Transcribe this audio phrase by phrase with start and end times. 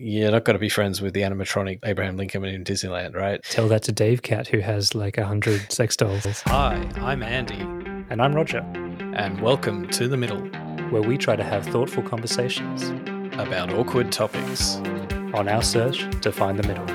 [0.00, 3.42] You're not going to be friends with the animatronic Abraham Lincoln in Disneyland, right?
[3.42, 6.24] Tell that to Davecat, who has like a hundred sex dolls.
[6.46, 7.58] Hi, I'm Andy,
[8.08, 8.60] And I'm Roger,
[9.16, 10.42] and welcome to The Middle
[10.90, 12.90] where we try to have thoughtful conversations
[13.40, 14.76] about awkward topics.
[15.34, 16.86] on our search to find the middle.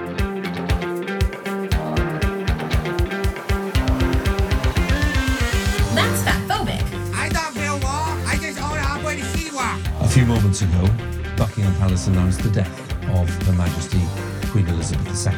[5.96, 7.14] That's fatphobic.
[7.14, 8.08] I don't feel war.
[8.28, 10.04] I just own halfway to Siwa.
[10.04, 10.90] A few moments ago,
[11.38, 12.83] Buckingham Palace announced the death
[13.14, 14.02] of Her Majesty
[14.48, 15.34] Queen Elizabeth II.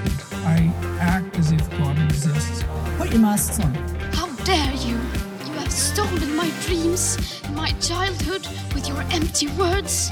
[0.46, 2.64] I act as if God exists.
[2.98, 3.74] Put your masks on.
[4.14, 4.96] How dare you!
[5.46, 10.12] You have stolen my dreams and my childhood with your empty words.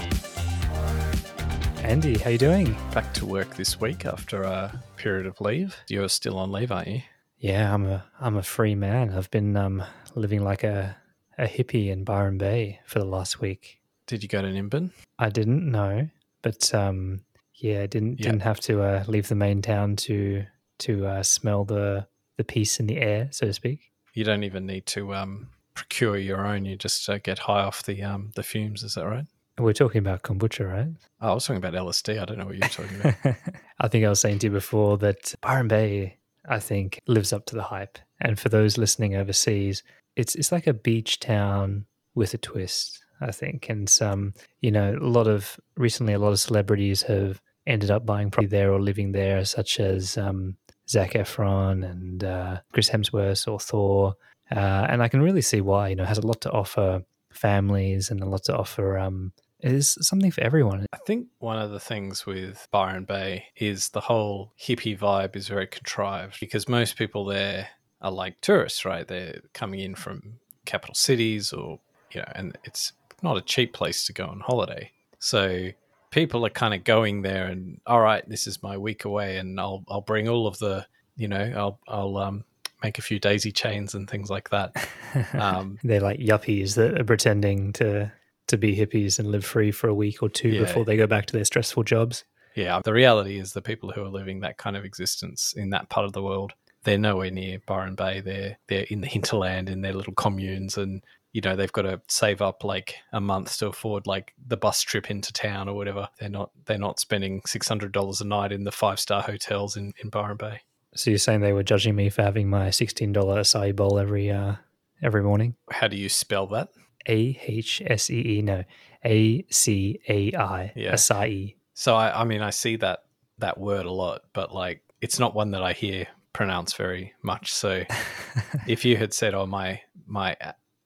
[1.77, 2.75] Andy, how you doing?
[2.93, 5.75] Back to work this week after a period of leave.
[5.87, 7.01] You're still on leave, aren't you?
[7.39, 9.09] Yeah, I'm a I'm a free man.
[9.09, 9.83] I've been um,
[10.15, 10.95] living like a
[11.37, 13.81] a hippie in Byron Bay for the last week.
[14.07, 14.91] Did you go to Nimbin?
[15.19, 16.07] I didn't know,
[16.41, 17.21] but um,
[17.63, 18.25] yeah, didn't Yeah.
[18.25, 20.45] didn't have to uh, leave the main town to
[20.79, 23.91] to uh, smell the the peace in the air, so to speak.
[24.13, 26.65] You don't even need to um, procure your own.
[26.65, 28.83] You just uh, get high off the um, the fumes.
[28.83, 29.25] Is that right?
[29.57, 30.87] We're talking about kombucha, right?
[31.21, 32.19] Oh, I was talking about LSD.
[32.19, 33.35] I don't know what you're talking about.
[33.79, 36.17] I think I was saying to you before that Byron Bay,
[36.49, 37.99] I think, lives up to the hype.
[38.19, 39.83] And for those listening overseas,
[40.15, 43.69] it's it's like a beach town with a twist, I think.
[43.69, 48.05] And some, you know, a lot of recently, a lot of celebrities have ended up
[48.05, 50.57] buying property there or living there, such as um,
[50.89, 54.15] Zac Efron and uh, Chris Hemsworth or Thor.
[54.51, 55.89] Uh, and I can really see why.
[55.89, 58.97] You know, has a lot to offer families and a lot to offer.
[58.97, 59.33] Um,
[59.63, 60.85] is something for everyone.
[60.93, 65.47] I think one of the things with Byron Bay is the whole hippie vibe is
[65.47, 67.69] very contrived because most people there
[68.01, 69.07] are like tourists, right?
[69.07, 71.79] They're coming in from capital cities or,
[72.11, 74.91] you know, and it's not a cheap place to go on holiday.
[75.19, 75.69] So
[76.13, 79.59] people are kind of going there and, all right, this is my week away and
[79.59, 80.85] I'll, I'll bring all of the,
[81.17, 82.43] you know, I'll, I'll, um,
[82.83, 84.75] make a few daisy chains and things like that.
[85.33, 88.11] Um, They're like yuppies that are pretending to
[88.47, 90.61] to be hippies and live free for a week or two Yeah.
[90.61, 92.25] before they go back to their stressful jobs.
[92.55, 95.89] Yeah, the reality is the people who are living that kind of existence in that
[95.89, 98.19] part of the world, they're nowhere near Byron Bay.
[98.21, 101.01] They're they're in the hinterland in their little communes, and
[101.33, 104.81] you know they've got to save up like a month to afford like the bus
[104.81, 106.07] trip into town or whatever.
[106.19, 109.75] They're not they're not spending six hundred dollars a night in the five star hotels
[109.75, 110.61] in in Byron Bay.
[110.95, 114.29] So you're saying they were judging me for having my sixteen dollar acai bowl every
[114.31, 114.55] uh
[115.01, 115.55] every morning?
[115.71, 116.69] How do you spell that?
[117.09, 118.63] A H S E E no
[119.03, 120.93] A C A I Yeah.
[120.93, 121.55] acai.
[121.73, 123.03] So I, I mean I see that
[123.39, 127.51] that word a lot, but like it's not one that I hear pronounced very much.
[127.51, 127.83] So
[128.67, 130.37] if you had said, "Oh my my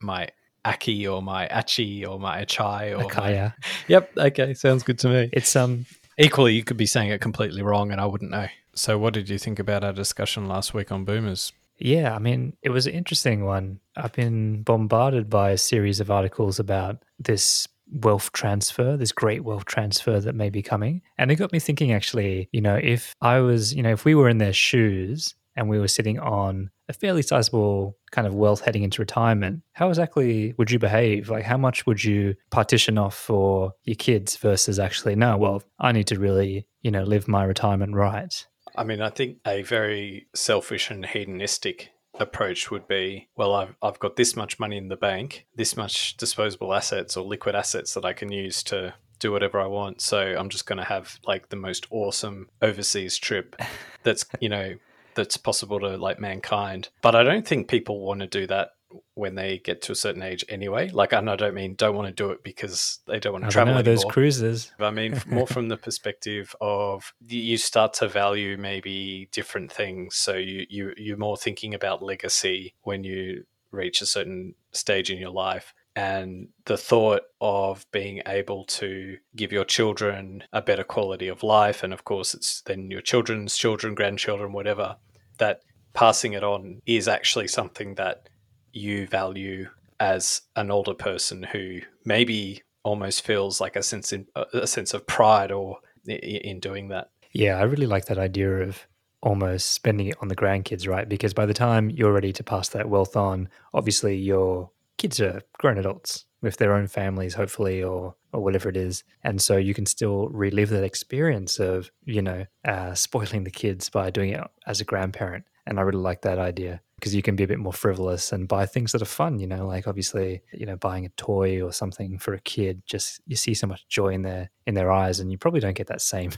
[0.01, 0.29] my
[0.65, 3.31] aki" or my achi or my achai or my,
[3.87, 5.29] yep, okay, sounds good to me.
[5.33, 5.85] It's um
[6.17, 8.47] Equally, you could be saying it completely wrong, and I wouldn't know.
[8.73, 11.53] So, what did you think about our discussion last week on boomers?
[11.77, 13.79] Yeah, I mean, it was an interesting one.
[13.95, 19.65] I've been bombarded by a series of articles about this wealth transfer, this great wealth
[19.65, 21.03] transfer that may be coming.
[21.19, 24.15] And it got me thinking actually, you know, if I was, you know, if we
[24.15, 28.61] were in their shoes and we were sitting on a fairly sizable kind of wealth
[28.61, 31.29] heading into retirement, how exactly would you behave?
[31.29, 35.91] Like, how much would you partition off for your kids versus actually, no, well, I
[35.91, 38.47] need to really, you know, live my retirement right?
[38.75, 41.89] I mean, I think a very selfish and hedonistic
[42.19, 46.17] approach would be well, I've, I've got this much money in the bank, this much
[46.17, 50.01] disposable assets or liquid assets that I can use to do whatever I want.
[50.01, 53.55] So, I'm just going to have like the most awesome overseas trip
[54.03, 54.75] that's, you know,
[55.17, 56.87] that's possible to like mankind.
[57.01, 58.69] But I don't think people want to do that
[59.15, 60.89] when they get to a certain age anyway.
[60.89, 63.49] Like, and I don't mean don't want to do it because they don't want I
[63.49, 64.71] to don't travel know, those cruises.
[64.79, 70.15] I mean, more from the perspective of you start to value maybe different things.
[70.15, 75.17] So you you you're more thinking about legacy when you reach a certain stage in
[75.17, 75.73] your life.
[75.95, 81.81] And the thought of being able to give your children a better quality of life,
[81.81, 84.97] and of course, it's then your children's children, grandchildren, whatever,
[85.37, 85.61] that
[85.93, 88.29] passing it on is actually something that
[88.71, 89.67] you value
[89.99, 95.05] as an older person who maybe almost feels like a sense in, a sense of
[95.07, 97.09] pride or in doing that.
[97.31, 98.85] Yeah, I really like that idea of
[99.21, 101.09] almost spending it on the grandkids, right?
[101.09, 105.41] Because by the time you're ready to pass that wealth on, obviously your kids are
[105.57, 109.73] grown adults with their own families, hopefully, or or whatever it is, and so you
[109.73, 114.41] can still relive that experience of you know uh, spoiling the kids by doing it
[114.65, 115.45] as a grandparent.
[115.65, 118.47] And I really like that idea because you can be a bit more frivolous and
[118.47, 119.39] buy things that are fun.
[119.39, 122.83] You know, like obviously, you know, buying a toy or something for a kid.
[122.85, 125.77] Just you see so much joy in their in their eyes, and you probably don't
[125.77, 126.31] get that same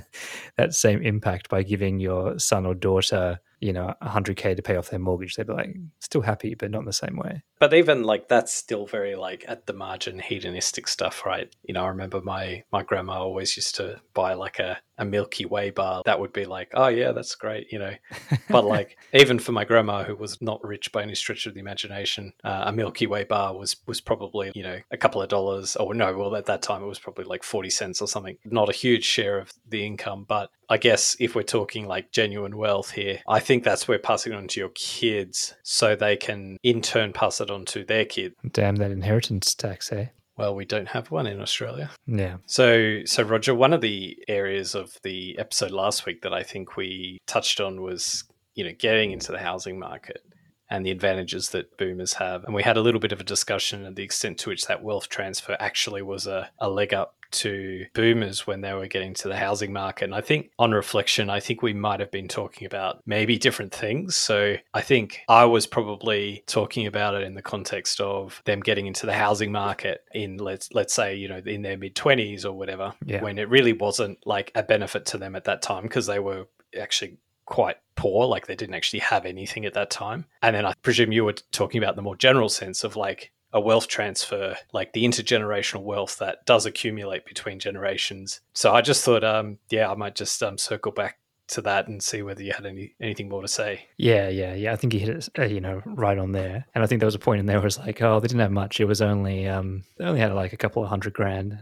[0.56, 4.88] that same impact by giving your son or daughter, you know, 100k to pay off
[4.88, 5.36] their mortgage.
[5.36, 7.42] They'd be like still happy, but not in the same way.
[7.60, 11.54] But even like that's still very like at the margin hedonistic stuff, right?
[11.62, 15.44] You know, I remember my my grandma always used to buy like a a Milky
[15.44, 16.02] Way bar.
[16.04, 17.94] That would be like, oh yeah, that's great, you know.
[18.48, 21.60] But like even for my grandma, who was not rich by any stretch of the
[21.60, 25.76] imagination, uh, a Milky Way bar was was probably you know a couple of dollars.
[25.76, 28.36] Or no, well at that time it was probably like forty cents or something.
[28.44, 32.56] Not a huge share of the income, but I guess if we're talking like genuine
[32.56, 36.56] wealth here, I think that's where passing it on to your kids so they can
[36.62, 38.34] in turn pass it on to their kid.
[38.52, 40.06] Damn that inheritance tax, eh?
[40.36, 41.90] Well, we don't have one in Australia.
[42.06, 42.38] Yeah.
[42.46, 46.76] So, so Roger, one of the areas of the episode last week that I think
[46.76, 48.24] we touched on was,
[48.54, 50.22] you know, getting into the housing market
[50.70, 52.42] and the advantages that boomers have.
[52.44, 54.82] And we had a little bit of a discussion of the extent to which that
[54.82, 59.28] wealth transfer actually was a, a leg up to boomers when they were getting to
[59.28, 60.04] the housing market.
[60.06, 63.72] And I think on reflection, I think we might have been talking about maybe different
[63.72, 64.16] things.
[64.16, 68.86] So I think I was probably talking about it in the context of them getting
[68.86, 72.52] into the housing market in let's let's say, you know, in their mid 20s or
[72.52, 73.22] whatever, Yeah.
[73.22, 76.46] when it really wasn't like a benefit to them at that time because they were
[76.80, 80.72] actually quite poor like they didn't actually have anything at that time and then i
[80.82, 84.92] presume you were talking about the more general sense of like a wealth transfer like
[84.92, 89.94] the intergenerational wealth that does accumulate between generations so i just thought um yeah i
[89.94, 91.16] might just um circle back
[91.46, 94.72] to that and see whether you had any anything more to say Yeah, yeah, yeah.
[94.72, 96.66] I think you hit it, uh, you know, right on there.
[96.74, 98.40] And I think there was a point in there where it's like, oh, they didn't
[98.40, 98.80] have much.
[98.80, 101.60] It was only, um, they only had like a couple of hundred grand.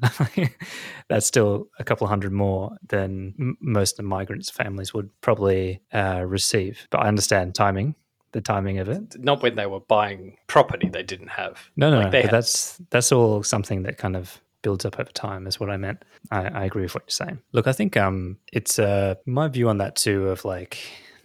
[1.08, 5.10] That's still a couple of hundred more than m- most of the migrants' families would
[5.20, 6.86] probably uh, receive.
[6.90, 7.96] But I understand timing,
[8.32, 9.18] the timing of it.
[9.18, 12.30] not when they were buying property they didn't have No, no, Like, no.
[12.30, 16.04] That's that's all something that kind of builds up over time, is what I meant.
[16.30, 17.40] I, I agree with what you're saying.
[17.52, 20.28] Look, I think um, it's uh, my view on that too.
[20.28, 20.78] Of like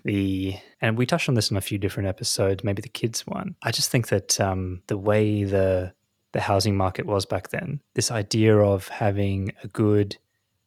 [0.03, 3.55] the, and we touched on this in a few different episodes, maybe the kids one.
[3.63, 5.93] I just think that um, the way the
[6.33, 10.17] the housing market was back then, this idea of having a good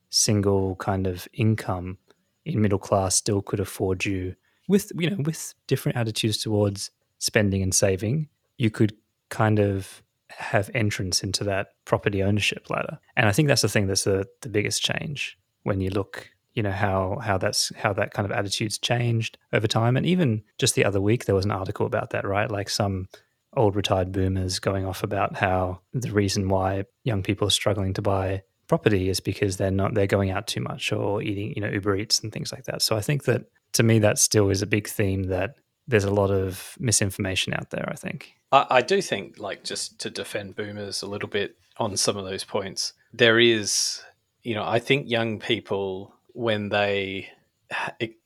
[0.08, 1.98] single kind of income
[2.44, 4.34] in middle class still could afford you
[4.70, 8.96] with you know with different attitudes towards spending and saving you could
[9.28, 12.99] kind of have entrance into that property ownership ladder.
[13.17, 16.62] And i think that's the thing that's the, the biggest change when you look you
[16.62, 19.96] know how how that's how that kind of attitudes changed over time.
[19.96, 22.50] And even just the other week there was an article about that right?
[22.50, 23.08] Like some
[23.56, 28.02] old retired boomers going off about how the reason why young people are struggling to
[28.02, 31.69] buy property is because they're not they're going out too much or eating you know
[31.69, 32.82] uber eats and things like that.
[32.82, 35.56] So i think that to me that still is a big theme that
[35.88, 39.99] there's a lot of misinformation out there i think I, I do think, like, just
[40.00, 44.02] to defend boomers a little bit on some of those points, there is,
[44.43, 47.28] you know, I think young people, when they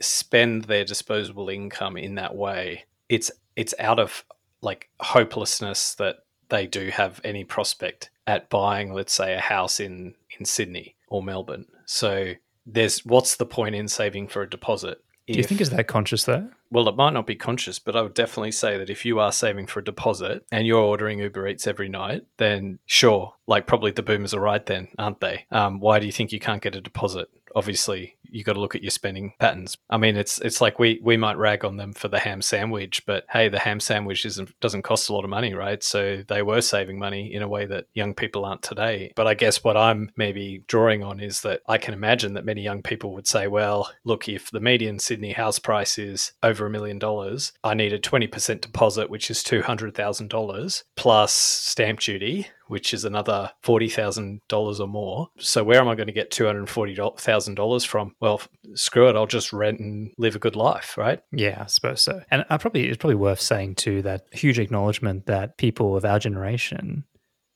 [0.00, 4.24] spend their disposable income in that way, it's it's out of
[4.62, 6.16] like hopelessness that
[6.48, 11.22] they do have any prospect at buying, let's say, a house in in Sydney or
[11.22, 11.66] Melbourne.
[11.84, 12.32] So
[12.66, 15.03] there's what's the point in saving for a deposit?
[15.26, 18.02] Do you think is that conscious though Well, it might not be conscious, but I
[18.02, 21.46] would definitely say that if you are saving for a deposit and you're ordering Uber
[21.46, 25.46] Eats every night, then sure, like probably the boomers are right then, aren't they?
[25.52, 27.28] Um, why do you think you can't get a deposit?
[27.54, 29.76] Obviously, you got to look at your spending patterns.
[29.88, 33.06] I mean, it's it's like we we might rag on them for the ham sandwich,
[33.06, 35.82] but hey, the ham sandwich isn't doesn't cost a lot of money, right?
[35.82, 39.12] So they were saving money in a way that young people aren't today.
[39.14, 42.62] But I guess what I'm maybe drawing on is that I can imagine that many
[42.62, 46.70] young people would say, well, look, if the median Sydney house price is over a
[46.70, 53.04] million dollars, I need a 20% deposit, which is $200,000 plus stamp duty, which is
[53.04, 55.28] another $40,000 or more.
[55.38, 58.16] So where am I going to get $240,000 from?
[58.20, 58.40] Well,
[58.74, 61.20] screw it, I'll just rent and live a good life, right?
[61.30, 62.22] Yeah, I suppose so.
[62.32, 66.18] And I probably it's probably worth saying too that huge acknowledgement that people of our
[66.18, 67.04] generation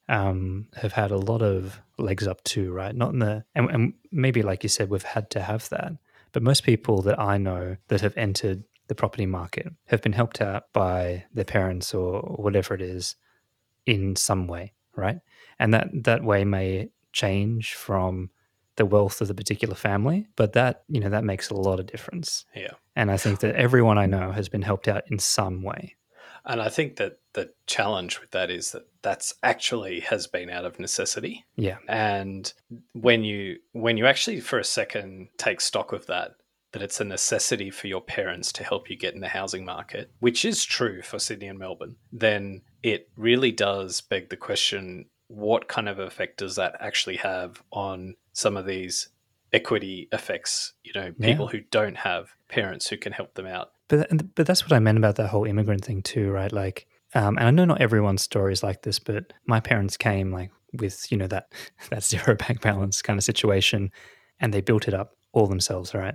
[0.08, 2.94] um, have had a lot of legs up too, right?
[2.94, 5.94] Not in the and, and maybe like you said, we've had to have that.
[6.30, 10.40] But most people that I know that have entered the property market have been helped
[10.40, 13.16] out by their parents or whatever it is
[13.84, 15.18] in some way, right?
[15.58, 18.30] And that that way may change from
[18.76, 21.86] the wealth of the particular family, but that you know that makes a lot of
[21.86, 22.44] difference.
[22.54, 22.72] Yeah.
[22.96, 25.96] And I think that everyone I know has been helped out in some way.
[26.44, 30.64] And I think that the challenge with that is that that's actually has been out
[30.64, 31.44] of necessity.
[31.56, 31.76] Yeah.
[31.86, 32.50] And
[32.94, 36.36] when you when you actually for a second take stock of that,
[36.72, 40.10] that it's a necessity for your parents to help you get in the housing market,
[40.20, 45.68] which is true for Sydney and Melbourne, then it really does beg the question what
[45.68, 49.08] kind of effect does that actually have on some of these
[49.52, 50.72] equity effects?
[50.84, 51.52] You know, people Yeah.
[51.52, 53.72] who don't have parents who can help them out.
[53.88, 56.52] But but that's what I meant about that whole immigrant thing too, right?
[56.52, 60.30] Like, um, and I know not everyone's story is like this, but my parents came
[60.32, 61.50] like with you know that
[61.90, 63.90] that zero bank balance kind of situation,
[64.40, 66.14] and they built it up all themselves, right?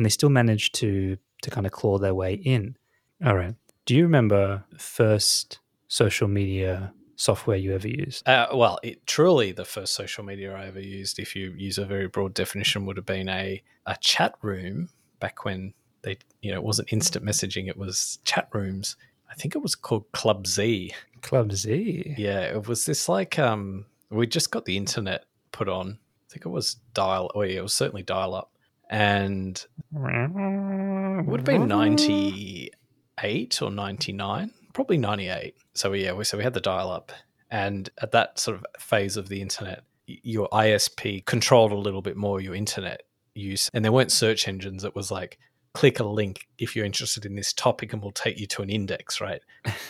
[0.00, 2.74] And they still managed to to kind of claw their way in.
[3.22, 3.54] All right.
[3.84, 8.26] Do you remember first social media software you ever used?
[8.26, 11.84] Uh, well, it, truly, the first social media I ever used, if you use a
[11.84, 14.88] very broad definition, would have been a, a chat room
[15.18, 18.96] back when they, you know, it wasn't instant messaging, it was chat rooms.
[19.30, 20.94] I think it was called Club Z.
[21.20, 22.14] Club Z.
[22.16, 25.98] Yeah, it was this like, um, we just got the internet put on.
[26.26, 28.50] I think it was dial, oh, yeah, it was certainly dial up.
[28.90, 35.54] And would have been 98 or 99, probably 98.
[35.74, 37.12] So, yeah, we, so we had the dial up.
[37.50, 42.16] And at that sort of phase of the internet, your ISP controlled a little bit
[42.16, 43.04] more your internet
[43.34, 43.70] use.
[43.72, 44.84] And there weren't search engines.
[44.84, 45.38] It was like,
[45.72, 48.70] click a link if you're interested in this topic and we'll take you to an
[48.70, 49.42] index, right?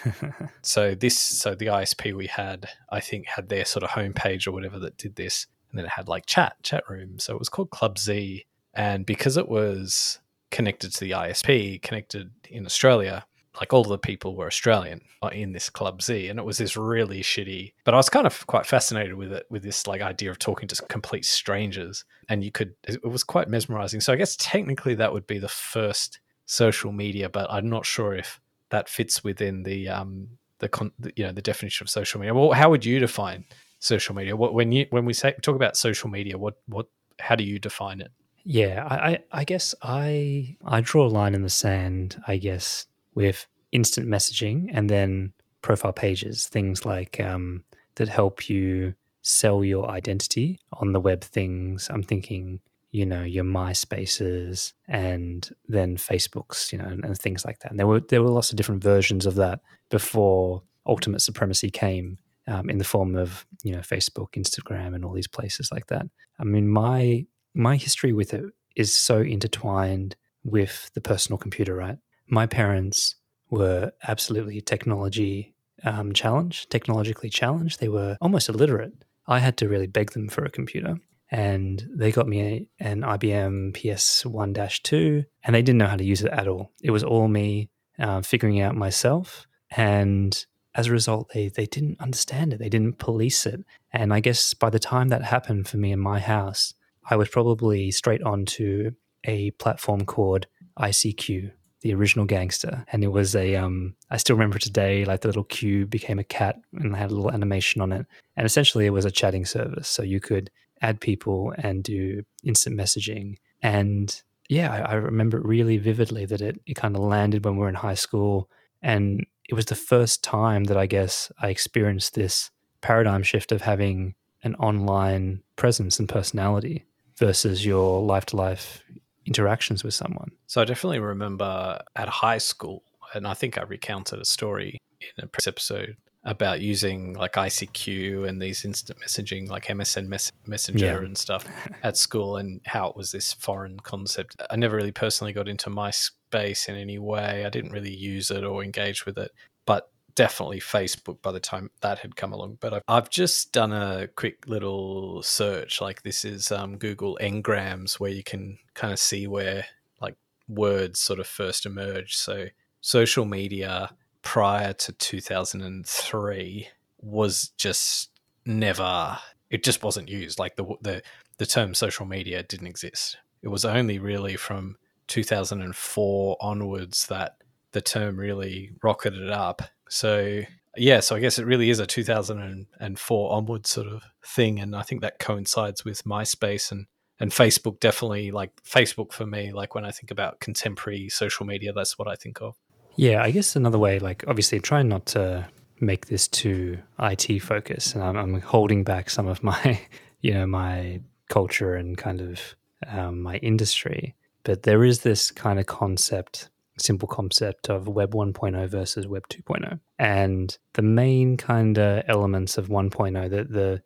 [0.63, 4.53] so this so the ISP we had, I think, had their sort of homepage or
[4.53, 5.47] whatever that did this.
[5.71, 7.19] And then it had like chat, chat room.
[7.19, 8.45] So it was called Club Z.
[8.75, 13.25] And because it was connected to the ISP, connected in Australia,
[13.59, 16.77] like all the people were Australian uh, in this Club Z, and it was this
[16.77, 17.73] really shitty.
[17.85, 20.69] But I was kind of quite fascinated with it, with this like idea of talking
[20.69, 22.75] to complete strangers, and you could.
[22.87, 24.01] It was quite mesmerizing.
[24.01, 28.15] So I guess technically that would be the first social media, but I'm not sure
[28.15, 30.29] if that fits within the um
[30.61, 32.35] the con, you know the definition of social media.
[32.35, 33.45] Well, how would you define
[33.81, 34.37] social media?
[34.37, 36.87] What when you when we say talk about social media, what what
[37.19, 38.13] how do you define it?
[38.45, 42.87] Yeah, I, I, I guess I I draw a line in the sand, I guess,
[43.15, 45.33] with instant messaging and then
[45.63, 47.65] profile pages, things like um,
[47.97, 51.89] that help you sell your identity on the web things.
[51.91, 57.59] I'm thinking, you know, your MySpaces and then Facebooks, you know, and, and things like
[57.61, 57.71] that.
[57.71, 62.19] And there were there were lots of different versions of that before ultimate supremacy came
[62.47, 66.07] um, in the form of you know Facebook, Instagram, and all these places like that.
[66.39, 68.45] I mean, my my history with it
[68.77, 71.99] is so intertwined with the personal computer, right?
[72.29, 73.17] My parents
[73.51, 75.55] were absolutely technology
[75.85, 77.81] um, challenged, technologically challenged.
[77.81, 78.93] They were almost illiterate.
[79.27, 80.99] I had to really beg them for a computer.
[81.31, 86.05] And they got me a, an IBM PS1 2, and they didn't know how to
[86.05, 86.73] use it at all.
[86.83, 89.47] It was all me uh, figuring out myself.
[89.71, 93.65] And as a result, they, they didn't understand it, they didn't police it.
[93.93, 96.75] And I guess by the time that happened for me in my house,
[97.11, 98.93] I was probably straight onto
[99.25, 100.47] a platform called
[100.79, 101.51] ICQ,
[101.81, 102.85] the original gangster.
[102.93, 106.25] And it was a, um, I still remember today, like the little cube became a
[106.25, 108.07] cat and had a little animation on it.
[108.37, 109.89] And essentially it was a chatting service.
[109.89, 110.51] So you could
[110.81, 113.37] add people and do instant messaging.
[113.61, 117.57] And yeah, I, I remember it really vividly that it, it kind of landed when
[117.57, 118.49] we were in high school.
[118.83, 122.53] And it was the first time that I guess I experienced this
[122.83, 126.87] paradigm shift of having an online presence and personality
[127.21, 128.83] versus your life to life
[129.27, 130.33] interactions with someone.
[130.49, 132.83] So I definitely remember at high school,
[133.15, 138.29] and I think I recounted a story in a previous episode about using like ICQ
[138.29, 140.99] and these instant messaging, like MSN mess- Messenger Yeah.
[140.99, 141.47] and stuff
[141.83, 144.37] at school, and how it was this foreign concept.
[144.51, 147.45] I never really personally got into MySpace in any way.
[147.47, 149.31] I didn't really use it or engage with it,
[149.67, 152.59] but definitely Facebook by the time that had come along.
[152.61, 155.81] But I've, I've just done a quick little search.
[155.81, 159.65] Like this is um, Google Ngrams, where you can kind of see where
[159.99, 162.19] like words sort of first emerged.
[162.19, 162.49] So
[162.83, 166.69] social media prior to 2003
[167.01, 168.11] was just
[168.45, 169.19] never.
[169.49, 170.39] It just wasn't used.
[170.39, 171.03] Like the the
[171.39, 173.17] the term social media didn't exist.
[173.41, 177.37] It was only really from 2004 onwards that
[177.73, 179.63] the term really rocketed up.
[179.91, 180.43] So
[180.77, 184.83] yeah, so I guess it really is a 2004 onward sort of thing, and I
[184.83, 186.87] think that coincides with MySpace and
[187.19, 187.81] and Facebook.
[187.81, 192.09] Definitely, like Facebook for me, like when I think about contemporary social media, that's what
[192.09, 192.57] I think of.
[192.97, 195.49] Yeah, I guess another way, like obviously trying not to
[195.81, 199.81] make this too IT focused, and I'm, I'm holding back some of my,
[200.21, 202.41] you know, my culture and kind of
[202.87, 204.15] um, my industry.
[204.45, 206.49] But there is this kind of concept,
[206.81, 212.69] simple concept of Web 1.0 versus Web 2.0, and the main kind of elements of
[212.69, 213.83] 1.0, that the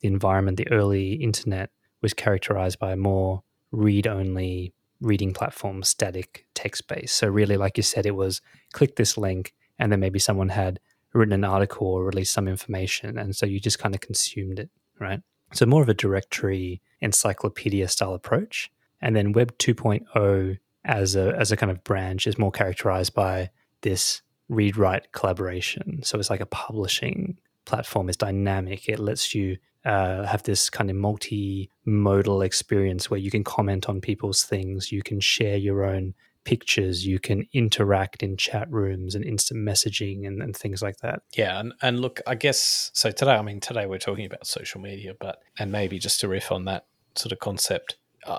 [0.00, 1.70] the environment, the early internet
[2.02, 7.16] was characterized by more read only reading platform, static text based.
[7.16, 8.40] So, really, like you said, it was
[8.72, 10.80] click this link, and then maybe someone had
[11.14, 14.70] written an article or released some information, and so you just kind of consumed it,
[15.00, 15.20] right?
[15.52, 21.52] So more of a directory encyclopedia style approach, and then Web 2.0 as a as
[21.52, 23.50] a kind of branch is more characterized by
[23.82, 26.00] this read write collaboration.
[26.02, 28.08] So it's like a publishing platform.
[28.08, 28.88] It's dynamic.
[28.88, 34.00] It lets you uh, have this kind of multi-modal experience where you can comment on
[34.00, 34.90] people's things.
[34.90, 37.06] You can share your own pictures.
[37.06, 41.20] You can interact in chat rooms and instant messaging and, and things like that.
[41.36, 43.10] Yeah, and, and look, I guess so.
[43.10, 46.50] Today, I mean, today we're talking about social media, but and maybe just to riff
[46.50, 47.96] on that sort of concept,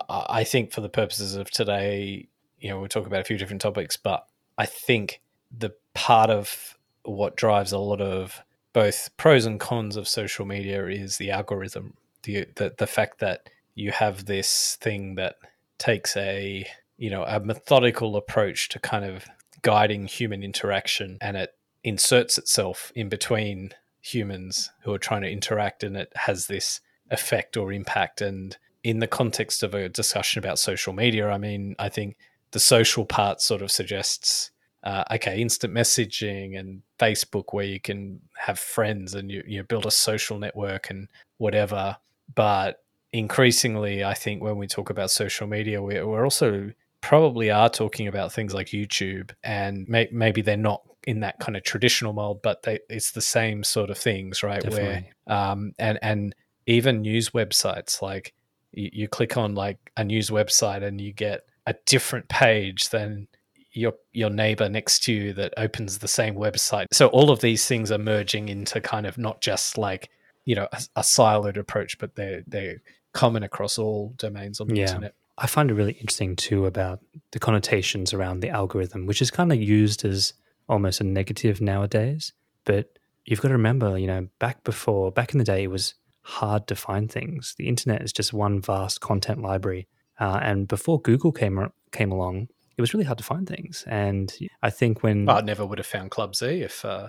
[0.10, 2.28] I think for the purposes of today,
[2.60, 4.26] you know, we'll talk about a few different topics, but
[4.58, 5.22] I think
[5.58, 8.44] the part of what drives a lot of
[8.74, 13.50] both pros and cons of social media is the algorithm, the the, the fact that
[13.76, 15.38] you have this thing that
[15.78, 16.68] takes a
[16.98, 19.26] you know a methodical approach to kind of
[19.62, 25.84] guiding human interaction and it inserts itself in between humans who are trying to interact
[25.84, 28.22] and it has this effect or impact.
[28.22, 32.18] And in the context of a discussion about social media i mean i think
[32.52, 34.52] the social part sort of suggests
[34.84, 39.86] uh, okay, instant messaging and Facebook, where you can have friends and you, you build
[39.86, 41.98] a social network and whatever.
[42.34, 42.82] But
[43.12, 46.72] increasingly, I think when we talk about social media, we're, we're also
[47.02, 51.58] probably are talking about things like YouTube, and may, maybe they're not in that kind
[51.58, 54.62] of traditional mold, but they, it's the same sort of things, right?
[54.62, 55.12] Definitely.
[55.26, 58.34] Where um, and and even news websites, like
[58.72, 63.28] you, you click on like a news website and you get a different page than
[63.72, 66.88] your your neighbor next to you that opens the same website.
[66.92, 70.10] So all of these things are merging into kind of not just like
[70.46, 72.82] you know a, a siloed approach, but they're they're
[73.14, 74.88] common across all domains on the Yeah.
[74.88, 75.14] internet.
[75.38, 77.00] I find it really interesting too about
[77.32, 80.34] the connotations around the algorithm, which is kind of used as
[80.68, 82.34] almost a negative nowadays.
[82.66, 85.94] But you've got to remember, you know, back before, back in the day, it was
[86.30, 87.56] hard to find things.
[87.58, 89.88] The internet is just one vast content library.
[90.20, 93.84] Uh, and before Google came came along, it was really hard to find things.
[93.88, 97.08] And I think when Well, I never would have found Club Z if uh,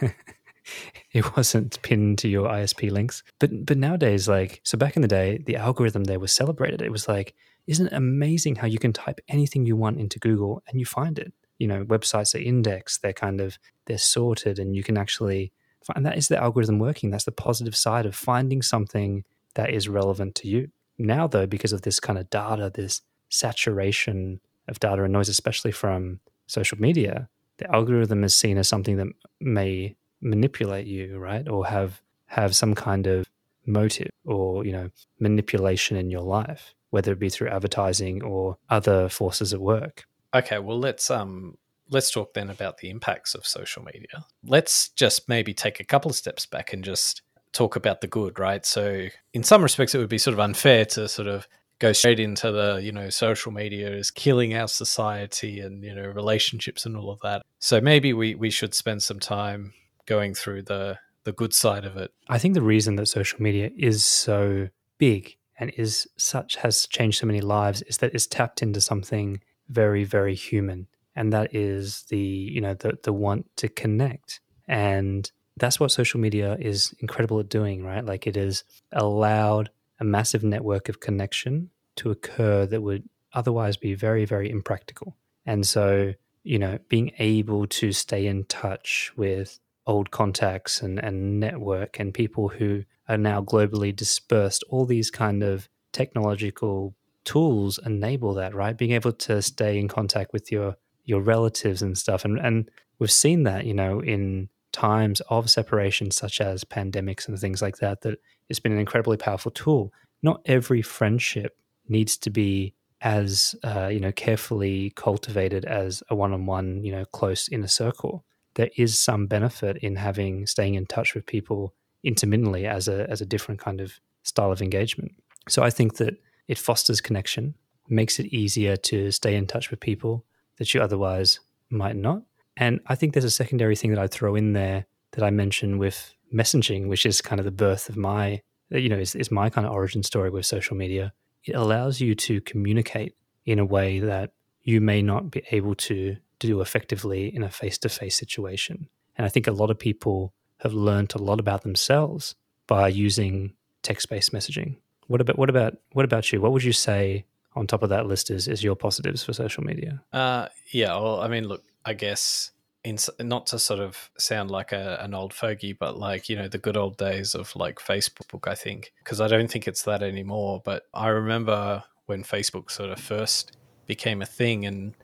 [1.12, 3.22] it wasn't pinned to your ISP links.
[3.38, 6.82] But but nowadays, like so back in the day, the algorithm there was celebrated.
[6.82, 7.34] It was like,
[7.66, 11.18] isn't it amazing how you can type anything you want into Google and you find
[11.18, 11.32] it?
[11.58, 15.52] You know, websites are indexed, they're kind of they're sorted, and you can actually
[15.84, 17.10] find that is the algorithm working.
[17.10, 20.68] That's the positive side of finding something that is relevant to you.
[20.98, 25.72] Now though, because of this kind of data, this saturation of data and noise, especially
[25.72, 29.08] from social media, the algorithm is seen as something that
[29.40, 31.48] may manipulate you, right?
[31.48, 33.28] Or have have some kind of
[33.66, 39.08] motive or, you know, manipulation in your life, whether it be through advertising or other
[39.08, 40.06] forces at work.
[40.34, 41.56] Okay, well let's um
[41.90, 44.24] let's talk then about the impacts of social media.
[44.44, 47.22] Let's just maybe take a couple of steps back and just
[47.52, 48.64] talk about the good, right?
[48.64, 51.48] So in some respects it would be sort of unfair to sort of
[51.80, 56.06] go straight into the, you know, social media is killing our society and, you know,
[56.06, 57.42] relationships and all of that.
[57.58, 59.72] So maybe we we should spend some time
[60.06, 62.12] going through the the good side of it.
[62.28, 67.18] I think the reason that social media is so big and is such has changed
[67.18, 70.88] so many lives is that it's tapped into something very very human
[71.20, 74.40] and that is the you know the the want to connect.
[74.66, 78.04] And that's what social media is incredible at doing right?
[78.04, 79.68] Like it has allowed
[80.00, 85.18] a massive network of connection to occur that would otherwise be very very impractical.
[85.44, 91.38] And so you know being able to stay in touch with old contacts and, and
[91.38, 98.32] network and people who are now globally dispersed all these kind of technological tools enable
[98.32, 98.78] that right?
[98.78, 100.76] Being able to stay in contact with your
[101.10, 106.10] your relatives and stuff and and we've seen that you know in times of separation
[106.10, 108.18] such as pandemics and things like that that
[108.48, 109.92] it's been an incredibly powerful tool.
[110.22, 111.56] Not every friendship
[111.88, 117.48] needs to be as uh, you know carefully cultivated as a one-on-one you know close
[117.48, 118.24] inner circle.
[118.54, 123.20] There is some benefit in having staying in touch with people intermittently as a as
[123.20, 125.12] a different kind of style of engagement.
[125.48, 126.14] So i think that
[126.46, 127.54] it fosters connection
[127.88, 130.24] makes it easier to stay in touch with people
[130.60, 132.22] that you otherwise might not.
[132.56, 135.78] And i think there's a secondary thing that i'd throw in there that i mention
[135.78, 139.50] with messaging which is kind of the birth of my you know is, is my
[139.50, 141.12] kind of origin story with social media.
[141.44, 146.16] It allows you to communicate in a way that you may not be able to
[146.38, 148.88] do effectively in a face-to-face situation.
[149.16, 152.34] And i think a lot of people have learned a lot about themselves
[152.66, 154.76] by using text-based messaging.
[155.06, 156.40] What about what about what about you?
[156.40, 159.64] What would you say on top of that list is is your positives for social
[159.64, 160.94] media Uh, yeah.
[160.96, 162.52] Well, I mean, look, I guess
[162.84, 166.48] in not to sort of sound like a, an old fogey, but like you know
[166.48, 168.48] the good old days of like Facebook.
[168.48, 170.62] I think because I don't think it's that anymore.
[170.64, 174.94] But I remember when Facebook sort of first became a thing, and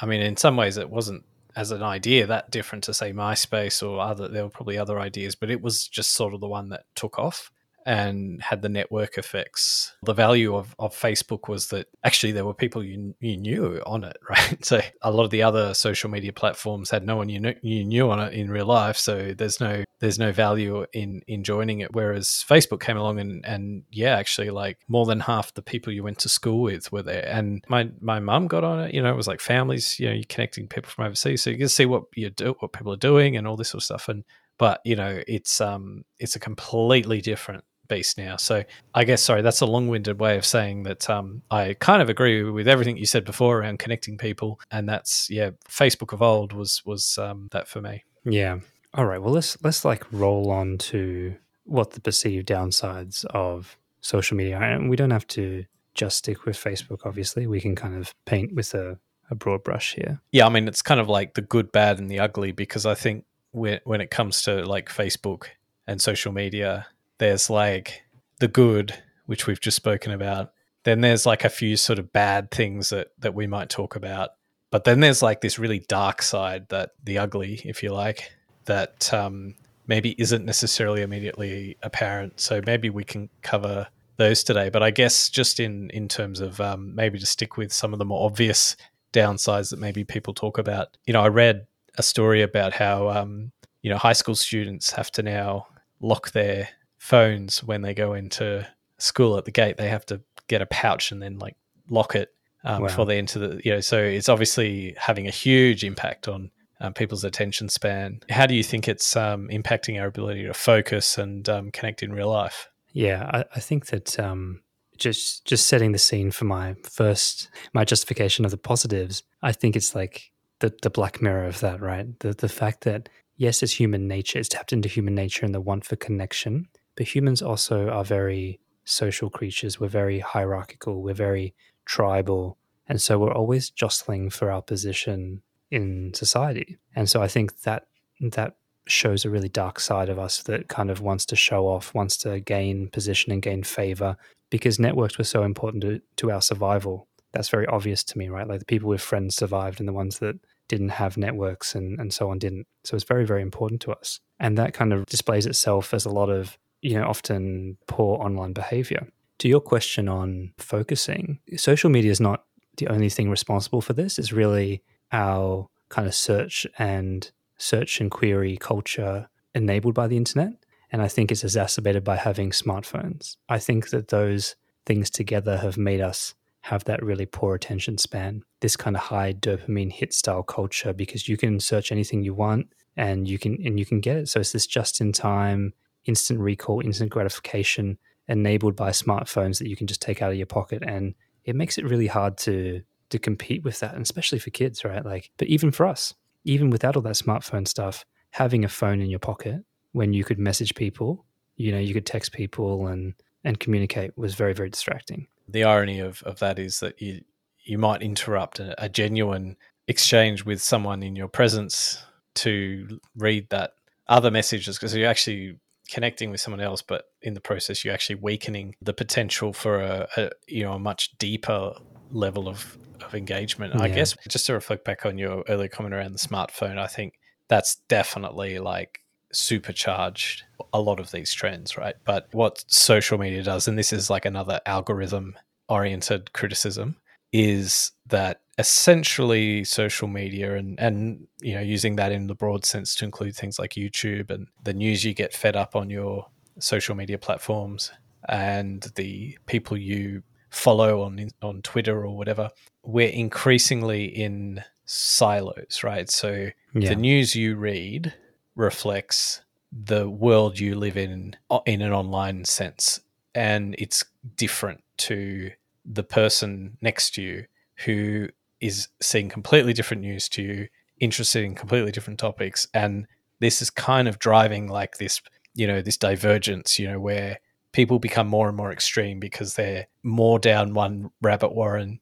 [0.00, 1.24] I mean, in some ways, it wasn't
[1.56, 4.28] as an idea that different to say MySpace or other.
[4.28, 7.18] There were probably other ideas, but it was just sort of the one that took
[7.18, 7.50] off
[7.90, 9.96] and had the network effects.
[10.04, 14.04] The value of, of Facebook was that actually there were people you, you knew on
[14.04, 14.64] it, right?
[14.64, 17.84] So a lot of the other social media platforms had no one you knew, you
[17.84, 18.96] knew on it in real life.
[18.96, 21.92] So there's no there's no value in in joining it.
[21.92, 26.04] Whereas Facebook came along and and yeah, actually like more than half the people you
[26.04, 27.26] went to school with were there.
[27.26, 28.94] And my my mum got on it.
[28.94, 29.98] You know, it was like families.
[29.98, 32.72] You know, you're connecting people from overseas, so you can see what you do, what
[32.72, 34.08] people are doing, and all this sort of stuff.
[34.08, 34.22] And
[34.58, 38.36] but you know, it's um it's a completely different beast now.
[38.36, 42.08] So I guess sorry, that's a long-winded way of saying that um, I kind of
[42.08, 46.54] agree with everything you said before around connecting people, and that's yeah, Facebook of old
[46.54, 48.04] was was um, that for me.
[48.24, 48.60] Yeah.
[48.94, 49.20] All right.
[49.20, 54.62] Well, let's let's like roll on to what the perceived downsides of social media are,
[54.62, 57.00] and we don't have to just stick with Facebook.
[57.04, 58.98] Obviously, we can kind of paint with a,
[59.30, 60.20] a broad brush here.
[60.32, 62.94] Yeah, I mean it's kind of like the good, bad, and the ugly because I
[62.94, 65.46] think when when it comes to like Facebook
[65.86, 66.86] and social media,
[67.20, 68.02] there's like
[68.40, 68.94] the good,
[69.26, 70.52] which we've just spoken about.
[70.84, 74.30] Then there's like a few sort of bad things that that we might talk about.
[74.70, 78.32] But then there's like this really dark side that the ugly, if you like,
[78.64, 79.54] that um,
[79.86, 82.40] maybe isn't necessarily immediately apparent.
[82.40, 84.70] So maybe we can cover those today.
[84.70, 87.98] But I guess just in in terms of um, maybe to stick with some of
[87.98, 88.76] the more obvious
[89.12, 90.96] downsides that maybe people talk about.
[91.04, 91.66] You know, I read
[91.98, 93.52] a story about how um,
[93.82, 95.66] you know high school students have to now
[96.00, 98.66] lock their phones when they go into
[98.98, 99.78] school at the gate.
[99.78, 101.56] They have to get a pouch and then like
[101.88, 102.28] lock it
[102.62, 102.88] um, Wow.
[102.88, 103.60] before they enter the.
[103.64, 106.50] You know, so it's obviously having a huge impact on.
[106.82, 108.20] Um, people's attention span.
[108.30, 112.10] How do you think it's um, impacting our ability to focus and um, connect in
[112.10, 112.70] real life?
[112.94, 114.62] Yeah, I, I think that um,
[114.96, 119.22] just just setting the scene for my first my justification of the positives.
[119.42, 122.18] I think it's like the the black mirror of that, right?
[122.20, 125.60] The the fact that yes, it's human nature, it's tapped into human nature and the
[125.60, 126.66] want for connection.
[127.00, 129.80] But humans also are very social creatures.
[129.80, 131.00] We're very hierarchical.
[131.00, 131.54] We're very
[131.86, 136.76] tribal, and so we're always jostling for our position in society.
[136.94, 137.86] And so I think that
[138.20, 141.94] that shows a really dark side of us that kind of wants to show off,
[141.94, 144.18] wants to gain position and gain favor
[144.50, 147.08] because networks were so important to, to our survival.
[147.32, 148.46] That's very obvious to me, right?
[148.46, 152.12] Like the people with friends survived and the ones that didn't have networks and, and
[152.12, 152.66] so on didn't.
[152.84, 154.20] So it's very, very important to us.
[154.38, 158.52] And that kind of displays itself as a lot of, you know, often poor online
[158.52, 159.06] behavior.
[159.38, 162.44] To your question on focusing, social media is not
[162.76, 164.18] the only thing responsible for this.
[164.18, 170.52] It's really our kind of search and search and query culture enabled by the internet.
[170.92, 173.36] And I think it's exacerbated by having smartphones.
[173.48, 178.42] I think that those things together have made us have that really poor attention span,
[178.60, 182.72] this kind of high dopamine hit style culture because you can search anything you want
[182.96, 184.28] and you can and you can get it.
[184.28, 185.72] So it's this just in time,
[186.04, 190.46] instant recall, instant gratification enabled by smartphones that you can just take out of your
[190.46, 194.50] pocket and it makes it really hard to to compete with that, and especially for
[194.50, 195.04] kids, right?
[195.04, 199.10] Like, but even for us, even without all that smartphone stuff, having a phone in
[199.10, 201.24] your pocket when you could message people,
[201.56, 205.26] you know, you could text people and and communicate was very very distracting.
[205.48, 207.22] the irony of, of that is that you
[207.64, 209.56] you might interrupt a, a genuine
[209.88, 212.02] exchange with someone in your presence
[212.34, 213.72] to read that
[214.08, 215.56] other messages because you're actually
[215.92, 220.08] connecting with someone else but in the process you're actually weakening the potential for a,
[220.16, 221.72] a you know a much deeper
[222.12, 226.12] level of, of engagement i guess just to reflect back on your earlier comment around
[226.12, 227.14] the smartphone i think
[227.48, 229.00] that's definitely like
[229.32, 231.94] supercharged a lot of these trends, right?
[232.04, 235.36] But what social media does, and this is like another algorithm
[235.68, 236.96] oriented criticism,
[237.32, 242.94] is that essentially social media and and you know using that in the broad sense
[242.94, 246.26] to include things like YouTube and the news you get fed up on your
[246.58, 247.90] social media platforms
[248.28, 252.50] and the people you follow on on Twitter or whatever,
[252.82, 256.10] we're increasingly in silos, right?
[256.10, 256.90] So Yeah.
[256.90, 258.12] the news you read
[258.56, 259.40] reflects
[259.72, 263.00] the world you live in in an online sense
[263.34, 264.04] and it's
[264.36, 265.50] different to
[265.84, 267.44] the person next to you
[267.84, 268.28] who
[268.60, 273.06] is seeing completely different news to you interested in completely different topics and
[273.38, 275.22] this is kind of driving like this
[275.54, 277.38] you know this divergence you know where
[277.72, 282.00] people become more and more extreme because they're more down one rabbit warren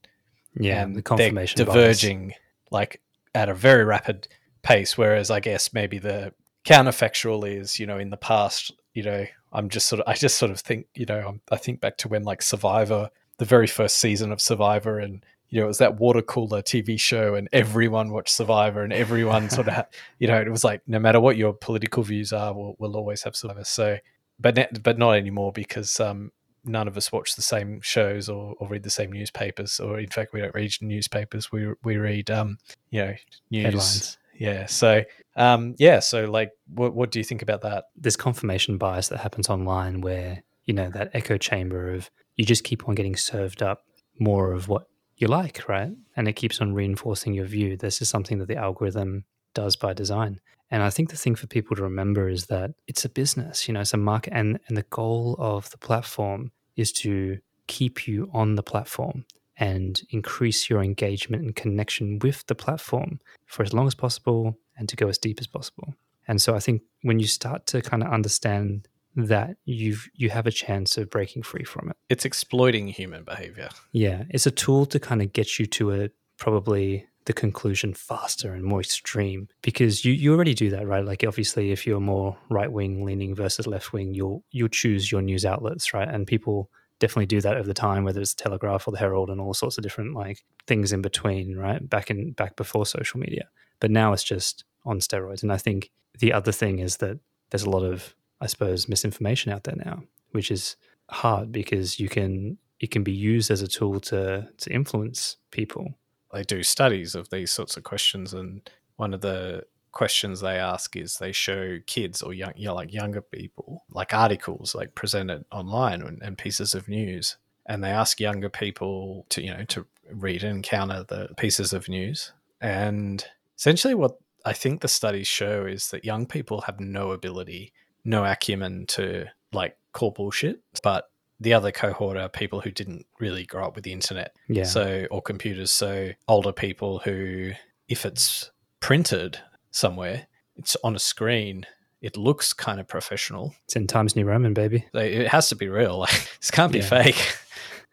[0.59, 1.75] Yeah, and the confirmation they're bias.
[1.75, 2.33] diverging
[2.71, 3.01] like
[3.35, 4.27] at a very rapid
[4.63, 4.97] pace.
[4.97, 6.33] Whereas I guess maybe the
[6.65, 10.37] counterfactual is, you know, in the past, you know, I'm just sort of, I just
[10.37, 13.67] sort of think, you know, I'm, I think back to when like Survivor, the very
[13.67, 17.49] first season of Survivor, and you know, it was that water cooler TV show, and
[17.51, 19.85] everyone watched Survivor, and everyone sort of,
[20.19, 23.23] you know, it was like no matter what your political views are, we'll, we'll always
[23.23, 23.63] have Survivor.
[23.63, 23.97] So,
[24.39, 26.31] but ne- but not anymore because um,
[26.63, 30.09] none of us watch the same shows or, or read the same newspapers, or in
[30.09, 31.51] fact, we don't read newspapers.
[31.51, 32.59] We we read um,
[32.91, 33.15] you know,
[33.49, 33.63] news.
[33.63, 34.17] Headlines.
[34.37, 34.65] Yeah.
[34.67, 35.03] So
[35.35, 35.99] um, yeah.
[35.99, 37.85] So like, what what do you think about that?
[37.95, 42.63] There's confirmation bias that happens online where, you know, that echo chamber of you just
[42.63, 43.83] keep on getting served up
[44.17, 45.91] more of what you like, right?
[46.15, 47.75] And it keeps on reinforcing your view.
[47.75, 50.39] This is something that the algorithm does by design.
[50.71, 53.73] And I think the thing for people to remember is that it's a business, you
[53.73, 58.29] know, it's a market and, and the goal of the platform is to keep you
[58.31, 59.25] on the platform
[59.57, 64.87] and increase your engagement and connection with the platform for as long as possible and
[64.87, 65.93] to go as deep as possible.
[66.25, 70.47] And so I think when you start to kind of understand that you've you have
[70.47, 71.97] a chance of breaking free from it.
[72.09, 73.69] It's exploiting human behavior.
[73.91, 78.53] Yeah, it's a tool to kind of get you to a probably the conclusion faster
[78.53, 81.05] and more extreme because you, you already do that right?
[81.05, 85.21] Like obviously if you're more right wing leaning versus left wing you'll you'll choose your
[85.21, 86.07] news outlets right?
[86.07, 89.29] And people definitely do that over the time whether it's the telegraph or the herald
[89.29, 91.87] and all sorts of different like things in between right?
[91.87, 93.47] Back in back before social media.
[93.79, 95.43] But now it's just on steroids.
[95.43, 97.19] And i think the other thing is that
[97.51, 100.75] there's a lot of i suppose misinformation out there now which is
[101.09, 105.95] hard because you can it can be used as a tool to to influence people.
[106.33, 110.95] They do studies of these sorts of questions, and one of the questions they ask
[110.95, 115.43] is they show kids or young, you know, like younger people, like articles like presented
[115.51, 119.85] online and, and pieces of news, and they ask younger people to you know to
[120.11, 123.25] read and counter the pieces of news, and
[123.57, 127.73] essentially what I think the studies show is that young people have no ability,
[128.05, 131.05] no acumen to like call bullshit, but
[131.39, 134.35] the other cohort are people who didn't really grow up with the internet.
[134.47, 134.63] Yeah.
[134.65, 135.71] So or computers.
[135.71, 137.51] So older people who
[137.87, 139.39] if it's printed
[139.71, 141.65] somewhere it's on a screen
[142.01, 143.53] it looks kind of professional.
[143.65, 144.85] It's in times new roman baby.
[144.93, 145.97] It has to be real.
[146.05, 146.85] Like this can't be Yeah.
[146.89, 147.37] fake.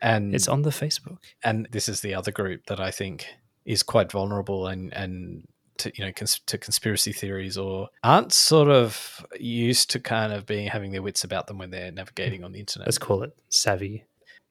[0.02, 1.18] And it's on the facebook.
[1.42, 3.26] and this is the other group that I think
[3.64, 8.68] is quite vulnerable and and to you know cons- to conspiracy theories or aren't sort
[8.68, 12.52] of used to kind of being having their wits about them when they're navigating on
[12.52, 12.86] the internet.
[12.86, 14.04] let's call it savvy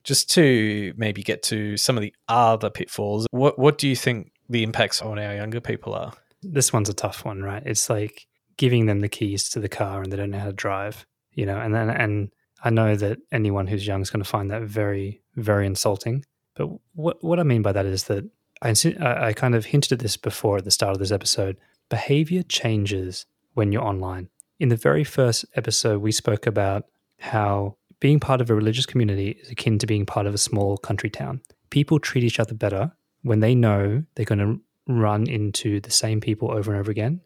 [0.04, 4.32] Just to maybe get to some of the other pitfalls, what what do you think
[4.50, 6.14] the impacts on our younger people are?
[6.54, 10.02] this one's a tough one right it's like giving them the keys to the car
[10.02, 12.30] and they don't know how to drive you know and then and
[12.64, 16.24] i know that anyone who's young is going to find that very very insulting
[16.56, 18.24] but what what i mean by that is that
[18.66, 21.58] I, I kind of hinted at this before at the start of this episode.
[21.90, 24.30] Behavior changes when you're online.
[24.60, 26.86] In the very first episode we spoke about
[27.20, 30.78] how being part of a religious community is akin to being part of a small
[30.78, 31.42] country town.
[31.70, 36.22] People treat each other better when they know they're going to run into the same
[36.22, 37.22] people over and over again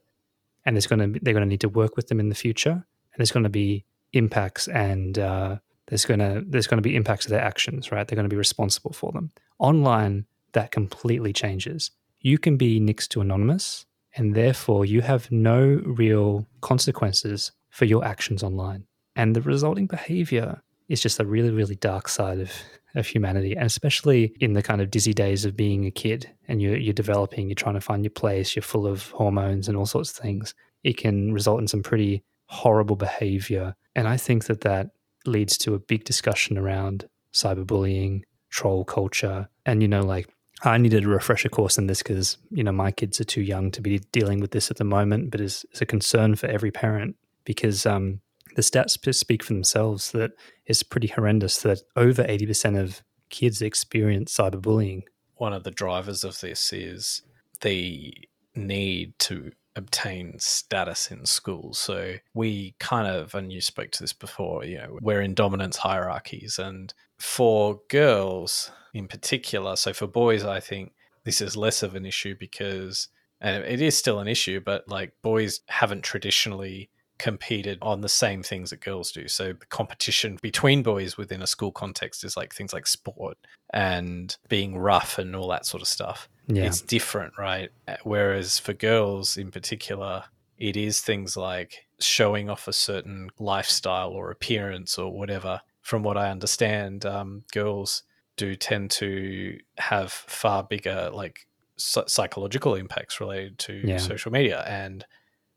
[0.66, 2.72] and it's going to they're going to need to work with them in the future
[2.72, 6.96] and there's going to be impacts and uh, there's going to there's going to be
[6.96, 8.08] impacts of their actions right?
[8.08, 9.32] They're going to be responsible for them.
[9.58, 11.92] Online that completely changes.
[12.20, 13.86] You can be next to anonymous
[14.16, 18.86] and therefore you have no real consequences for your actions online.
[19.16, 22.52] And the resulting behavior is just a really really dark side of
[22.96, 26.60] of humanity and especially in the kind of dizzy days of being a kid and
[26.60, 29.86] you're, you're developing you're trying to find your place you're full of hormones and all
[29.86, 30.56] sorts of things.
[30.84, 33.76] It can result in some pretty horrible behavior.
[33.96, 34.90] And i think that that
[35.26, 40.28] leads to a big discussion around cyberbullying troll culture and you know like
[40.64, 43.72] i needed a refresher course in this because you know my kids are too young
[43.72, 46.72] to be dealing with this at the moment but it's, it's a concern for every
[46.72, 48.22] parent because um,
[48.56, 50.32] the stats speak for themselves that
[50.66, 55.04] it's pretty horrendous that over 80% of kids experience cyberbullying.
[55.36, 57.22] One of the drivers of this is
[57.62, 58.14] the
[58.56, 61.80] need to obtain status in schools.
[61.80, 65.78] So we kind of, and you spoke to this before, you know, we're in dominance
[65.78, 66.60] hierarchies.
[66.60, 72.06] And for girls in particular, so for boys, I think this is less of an
[72.06, 73.08] issue because,
[73.42, 78.44] and it is still an issue, but like boys haven't traditionally competed on the same
[78.44, 79.28] things that girls do.
[79.28, 83.38] So the competition between boys within a school context is like things like sport
[83.74, 87.72] and being rough and all that sort of stuff yeah it's different, right?
[88.04, 90.26] Whereas for girls in particular,
[90.58, 95.62] it is things like showing off a certain lifestyle or appearance or whatever.
[95.82, 98.04] From what I understand, um, girls
[98.36, 103.98] do tend to have far bigger like psychological impacts related to Yeah.
[103.98, 105.06] social media and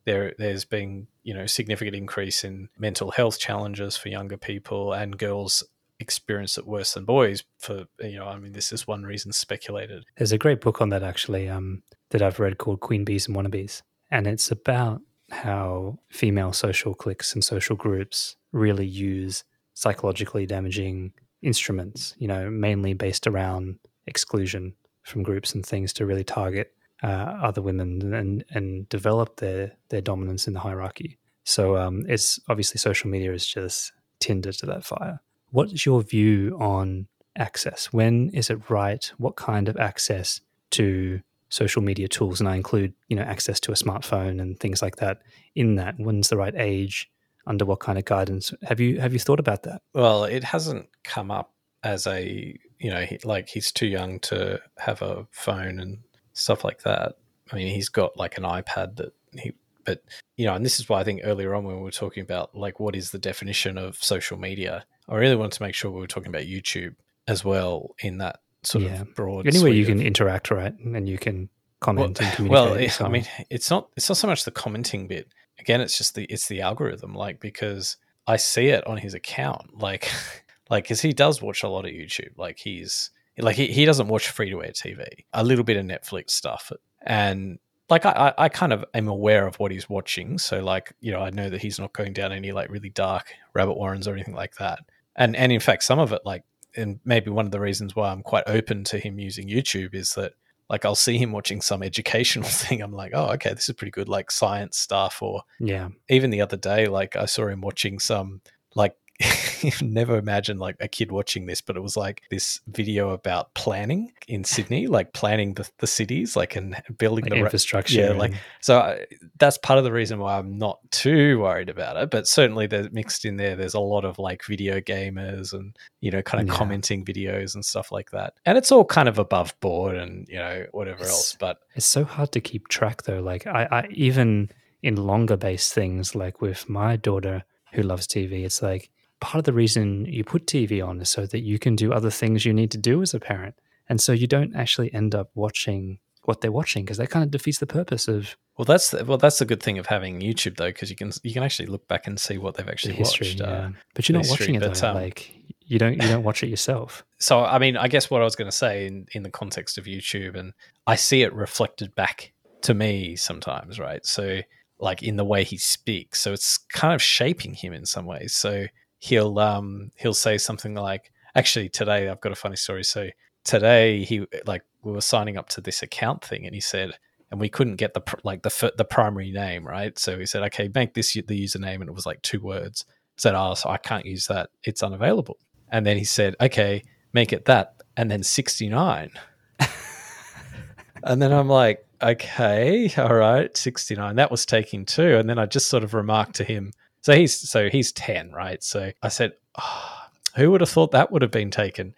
[0.04, 5.18] there there's been you know significant increase in mental health challenges for younger people and
[5.18, 5.64] girls
[6.02, 10.04] experience it worse than boys for you know i mean this is one reason speculated
[10.18, 13.36] There's a great book on that actually um, that I've read called Queen Bees and
[13.36, 13.82] Wannabes.
[14.10, 22.14] And it's about how female social cliques and social groups really use psychologically damaging instruments,
[22.18, 27.06] you know, mainly based around exclusion from groups and things to really target uh,
[27.42, 31.18] other women and, and develop their, their dominance in the hierarchy.
[31.44, 35.20] So um, it's obviously social media is just tinder to that fire.
[35.52, 37.06] What's your view on
[37.38, 37.92] access?
[37.92, 39.04] When is it right?
[39.18, 40.40] What kind of access
[40.72, 42.40] to social media tools?
[42.40, 45.22] And I include, you know, access to a smartphone and things like that
[45.54, 45.94] in that.
[45.98, 47.08] When's the right age?
[47.46, 48.52] Under what kind of guidance?
[48.64, 49.82] Have you have you thought about that?
[49.94, 55.02] well it hasn't come up as a you know like he's too young to have
[55.02, 55.98] a phone and
[56.32, 57.16] stuff like that
[57.52, 59.52] i mean he's got like an ipad that he
[59.84, 60.02] but
[60.36, 62.54] you know and this is why i think earlier on when we were talking about
[62.54, 66.00] like what is the definition of social media i really wanted to make sure we
[66.00, 66.94] were talking about youtube
[67.28, 69.02] as well in that sort Yeah.
[69.02, 70.72] of broad Anywhere you can of- interact, right?
[70.78, 71.48] And you can
[71.80, 72.50] comment and communicate.
[72.50, 75.28] well, and it- so I mean, it's not it's not so much the commenting bit.
[75.58, 77.14] Again, it's just the it's the algorithm.
[77.14, 79.78] Like because I see it on his account.
[79.80, 80.08] Like
[80.70, 82.36] like because he does watch a lot of YouTube.
[82.36, 85.04] Like he's like he, he doesn't watch free to air TV.
[85.32, 86.70] A little bit of Netflix stuff,
[87.04, 87.58] and
[87.90, 90.38] like I, I kind of am aware of what he's watching.
[90.38, 93.32] So like you know I know that he's not going down any like really dark
[93.54, 94.80] rabbit warrens or anything like that.
[95.16, 96.44] And and in fact, some of it like
[96.76, 100.14] and maybe one of the reasons why I'm quite open to him using YouTube is
[100.14, 100.32] that
[100.68, 102.80] like I'll see him watching some educational thing.
[102.80, 105.22] I'm like, oh, okay, this is pretty good, like science stuff.
[105.22, 108.40] Or yeah, even the other day, like I saw him watching some
[108.74, 108.96] like
[109.82, 114.12] never imagined like a kid watching this, but it was like this video about planning
[114.28, 118.00] in Sydney, like planning the, the cities, like and building like the ra- infrastructure.
[118.00, 119.06] yeah, like so I,
[119.38, 122.10] that's part of the reason why I'm not too worried about it.
[122.10, 123.56] But certainly, there's mixed in there.
[123.56, 126.58] There's a lot of like video gamers and you know, kind of Yeah.
[126.58, 128.34] commenting videos and stuff like that.
[128.44, 131.36] And it's all kind of above board and you know whatever It's- else.
[131.38, 133.20] But It's so hard to keep track though.
[133.20, 134.50] Like I, I even
[134.82, 138.90] in longer based things, like with my daughter who loves TV, it's like
[139.22, 142.10] part of the reason you put TV on is so that you can do other
[142.10, 143.54] things you need to do as a parent.
[143.88, 147.30] And so you don't actually end up watching what they're watching because that kind of
[147.30, 150.56] defeats the purpose of well, that's the, well, that's the good thing of having YouTube
[150.56, 152.94] though, because you can you can actually look back and see what they've the actually
[152.94, 153.28] history.
[153.28, 153.40] watched.
[153.40, 153.46] yeah.
[153.46, 154.88] Uh, but you're not history, watching it but, though.
[154.88, 157.04] um, like you don't you don't watch it yourself.
[157.18, 159.78] so I mean, I guess what I was going to say in in the context
[159.78, 160.52] of YouTube, and
[160.86, 162.32] I see it reflected back
[162.62, 164.04] to me sometimes, right?
[164.04, 164.40] So
[164.78, 168.34] like in the way he speaks, so it's kind of shaping him in some ways.
[168.34, 168.66] So
[169.02, 172.84] he'll um he'll say something like, actually today I've got a funny story.
[172.84, 173.08] So
[173.44, 176.92] today he like we were signing up to this account thing, and he said.
[177.30, 180.42] And we couldn't get the pr- like the the primary name right, so he said,
[180.42, 182.84] "Okay, make this the username," and it was like two words.
[182.90, 185.38] I said, "Oh, so I can't use that; it's unavailable."
[185.70, 189.10] And then he said, "Okay, make it that and then 69
[191.04, 195.46] and then i'm like okay all right 69 that was taking two and then i
[195.46, 199.32] just sort of remarked to him so he's so he's 10 right so i said
[199.58, 199.98] oh,
[200.36, 201.94] who would have thought that would have been taken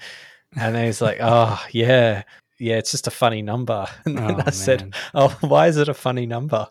[0.56, 2.22] and then he's like oh yeah
[2.58, 5.88] yeah it's just a funny number and then Oh, i said oh why is it
[5.88, 6.68] a funny number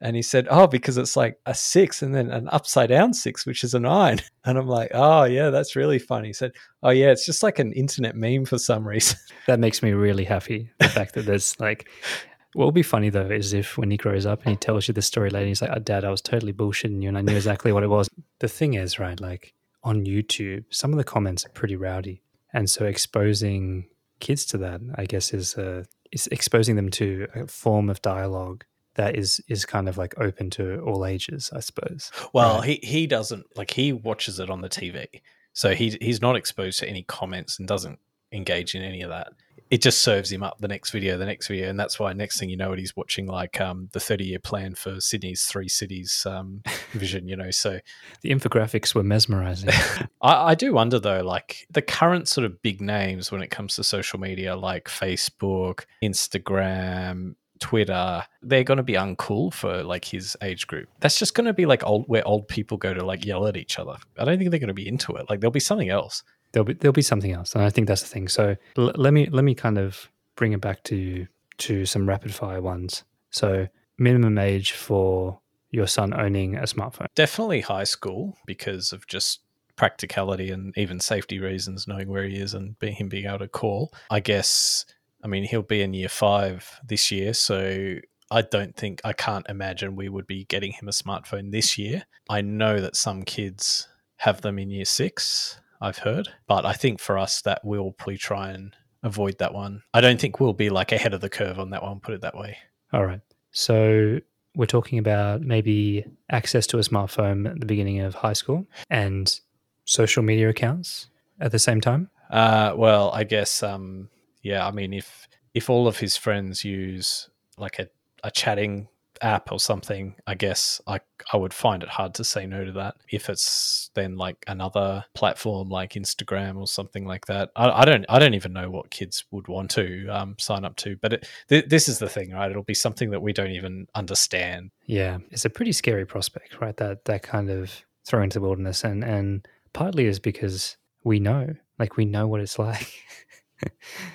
[0.00, 3.46] and he said, "Oh, because it's like a six and then an upside down six,
[3.46, 4.20] which is a nine.
[4.46, 7.58] And I'm like, "Oh, yeah, that's really funny." He said, "Oh, yeah, it's just like
[7.58, 10.70] an internet meme for some reason." That makes me really happy.
[10.78, 11.88] The fact that there's like,
[12.54, 14.94] what will be funny though is if when he grows up and he tells you
[14.94, 17.36] the story later, he's like, oh, "Dad, I was totally bullshitting you, and I knew
[17.36, 18.08] exactly what it was."
[18.40, 19.18] The thing is, right?
[19.20, 23.86] Like on YouTube, some of the comments are pretty rowdy, and so exposing
[24.20, 28.64] kids to that, I guess, is uh, is exposing them to a form of dialogue
[28.96, 32.10] that is is kind of like open to all ages, I suppose.
[32.32, 32.80] Well, Right.
[32.82, 35.06] he he doesn't like he watches it on the TV,
[35.52, 37.98] so he he's not exposed to any comments and doesn't
[38.32, 39.32] engage in any of that.
[39.70, 42.38] It just serves him up the next video, the next video, and that's why next
[42.38, 45.68] thing you know, it he's watching like um, the thirty year plan for Sydney's three
[45.68, 47.26] cities um, vision.
[47.28, 47.80] You know, so
[48.22, 49.70] The infographics were mesmerizing.
[50.22, 53.76] I, I do wonder though, like the current sort of big names when it comes
[53.76, 60.36] to social media, like Facebook, Instagram, Twitter, they're going to be uncool for like his
[60.42, 60.88] age group.
[61.00, 63.56] That's just going to be like old where old people go to like yell at
[63.56, 63.96] each other.
[64.18, 65.30] I don't think they're going to be into it.
[65.30, 66.22] Like there'll be something else.
[66.54, 68.28] There'll be there'll be something else, and I think that's the thing.
[68.28, 71.26] So l- let me let me kind of bring it back to
[71.58, 73.04] to some rapid fire ones.
[73.30, 73.66] So
[73.98, 75.40] minimum age for
[75.70, 77.06] your son owning a smartphone.
[77.14, 79.40] Definitely high school because of just
[79.76, 83.92] practicality and even safety reasons, knowing where he is and him being able to call.
[84.10, 84.86] I guess
[85.22, 87.96] I mean, he'll be in year five this year, so
[88.30, 92.04] I don't think I can't imagine we would be getting him a smartphone this year.
[92.28, 93.88] I know that some kids
[94.18, 98.16] have them in year six, I've heard, but I think for us that we'll probably
[98.16, 99.82] try and avoid that one.
[99.92, 102.22] I don't think we'll be like ahead of the curve on that one, put it
[102.22, 102.56] that way.
[102.92, 103.20] All right.
[103.50, 104.18] So
[104.56, 109.38] we're talking about maybe access to a smartphone at the beginning of high school and
[109.84, 111.08] social media accounts
[111.38, 112.08] at the same time.
[112.30, 114.08] Uh, well, I guess, um,
[114.42, 114.66] yeah.
[114.66, 117.28] I mean, if if all of his friends use
[117.58, 117.88] like a,
[118.24, 118.88] a chatting
[119.24, 121.00] app or something, I guess I
[121.32, 122.96] I would find it hard to say no to that.
[123.10, 128.04] If it's then like another platform like Instagram or something like that, I, I don't
[128.08, 130.96] I don't even know what kids would want to um, sign up to.
[131.00, 132.50] But it, th- this is the thing, right?
[132.50, 134.70] It'll be something that we don't even understand.
[134.86, 136.76] Yeah, it's a pretty scary prospect, right?
[136.76, 137.72] That that kind of
[138.06, 142.40] throw into the wilderness, and and partly is because we know, like we know what
[142.40, 142.92] it's like,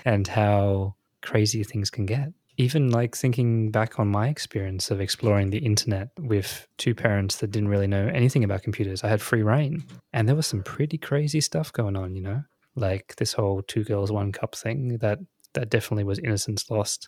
[0.06, 5.50] and how crazy things can get even like thinking back on my experience of exploring
[5.50, 9.44] the internet with two parents that didn't really know anything about computers, I had free
[9.44, 9.86] reign.
[10.12, 12.44] And there was some pretty crazy stuff going on, you know?
[12.76, 15.20] Like this whole two girls, one cup thing that
[15.54, 17.08] that definitely was innocence lost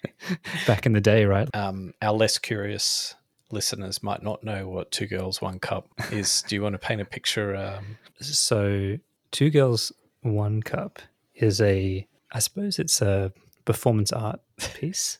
[0.66, 1.48] back in the day, right?
[1.54, 3.14] Um, our less curious
[3.50, 6.42] listeners might not know what two girls, one cup is.
[6.48, 7.54] Do you want to paint a picture?
[7.54, 7.98] Um...
[8.20, 8.96] So,
[9.32, 10.98] two girls, one cup
[11.34, 13.32] is a, I suppose it's a
[13.72, 14.40] performance art
[14.74, 15.18] piece,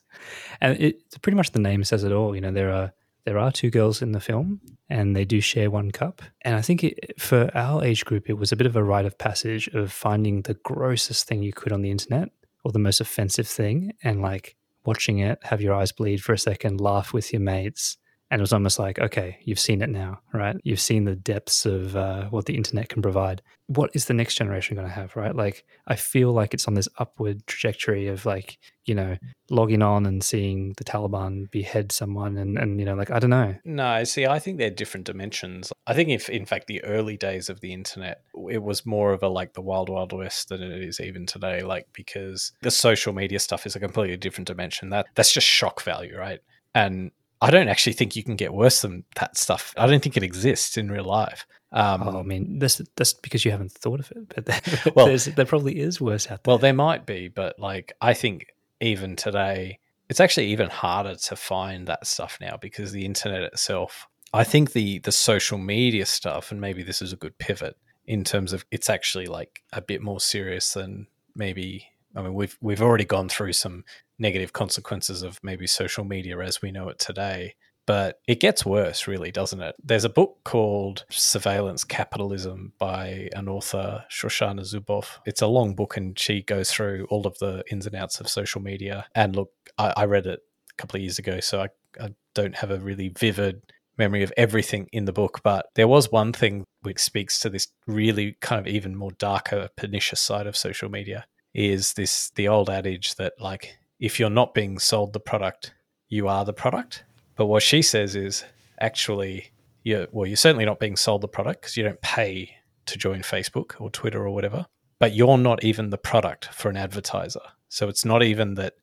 [0.59, 2.35] and it pretty much the name says it all.
[2.35, 2.91] You know, there are
[3.25, 6.21] there are two girls in the film, and they do share one cup.
[6.41, 9.05] And I think it, for our age group, it was a bit of a rite
[9.05, 12.29] of passage of finding the grossest thing you could on the internet
[12.63, 16.37] or the most offensive thing, and like watching it, have your eyes bleed for a
[16.39, 17.97] second, laugh with your mates,
[18.31, 20.55] and it was almost like, okay, you've seen it now, right?
[20.63, 23.41] You've seen the depths of uh, what the internet can provide.
[23.65, 25.35] What is the next generation going to have, right?
[25.35, 29.17] Like, I feel like it's on this upward trajectory of like, you know,
[29.49, 33.29] logging on and seeing the Taliban behead someone, and and you know, like I don't
[33.29, 33.55] know.
[33.65, 35.71] No, see, I think they're different dimensions.
[35.87, 39.23] I think if, in fact, the early days of the internet, it was more of
[39.23, 41.61] a like the wild wild west than it is even today.
[41.61, 44.89] Like because the social media stuff is a completely different dimension.
[44.89, 46.39] That that's just shock value, right?
[46.75, 47.11] And
[47.41, 49.73] I don't actually think you can get worse than that stuff.
[49.77, 51.45] I don't think it exists in real life.
[51.71, 54.33] Um, oh, I mean, that's that's because you haven't thought of it.
[54.35, 54.61] But there,
[54.95, 56.51] well, there probably is worse out there.
[56.51, 58.47] Well, there might be, but like I think
[58.81, 59.79] even today,
[60.09, 64.07] it's actually even harder to find that stuff now because the internet itself.
[64.33, 68.23] I think the the social media stuff, and maybe this is a good pivot in
[68.23, 71.87] terms of it's actually like a bit more serious than maybe.
[72.15, 73.85] I mean, we've we've already gone through some
[74.19, 77.55] negative consequences of maybe social media as we know it today.
[77.85, 79.73] But it gets worse, really, doesn't it?
[79.83, 85.17] There's a book called Surveillance Capitalism by an author, Shoshana Zuboff.
[85.25, 88.29] It's a long book, and she goes through all of the ins and outs of
[88.29, 89.07] social media.
[89.15, 89.49] And look,
[89.79, 90.41] I, I read it
[90.71, 93.63] a couple of years ago, so I, I don't have a really vivid
[93.97, 97.67] memory of everything in the book, but there was one thing which speaks to this
[97.87, 102.69] really kind of even more darker, pernicious side of social media is this the old
[102.69, 105.73] adage that like if you're not being sold the product,
[106.07, 107.03] you are the product.
[107.35, 108.43] But what she says is
[108.79, 109.51] actually,
[109.83, 113.21] you're, well, you're certainly not being sold the product because you don't pay to join
[113.21, 114.65] Facebook or Twitter or whatever,
[114.99, 117.41] but you're not even the product for an advertiser.
[117.69, 118.73] So it's not even that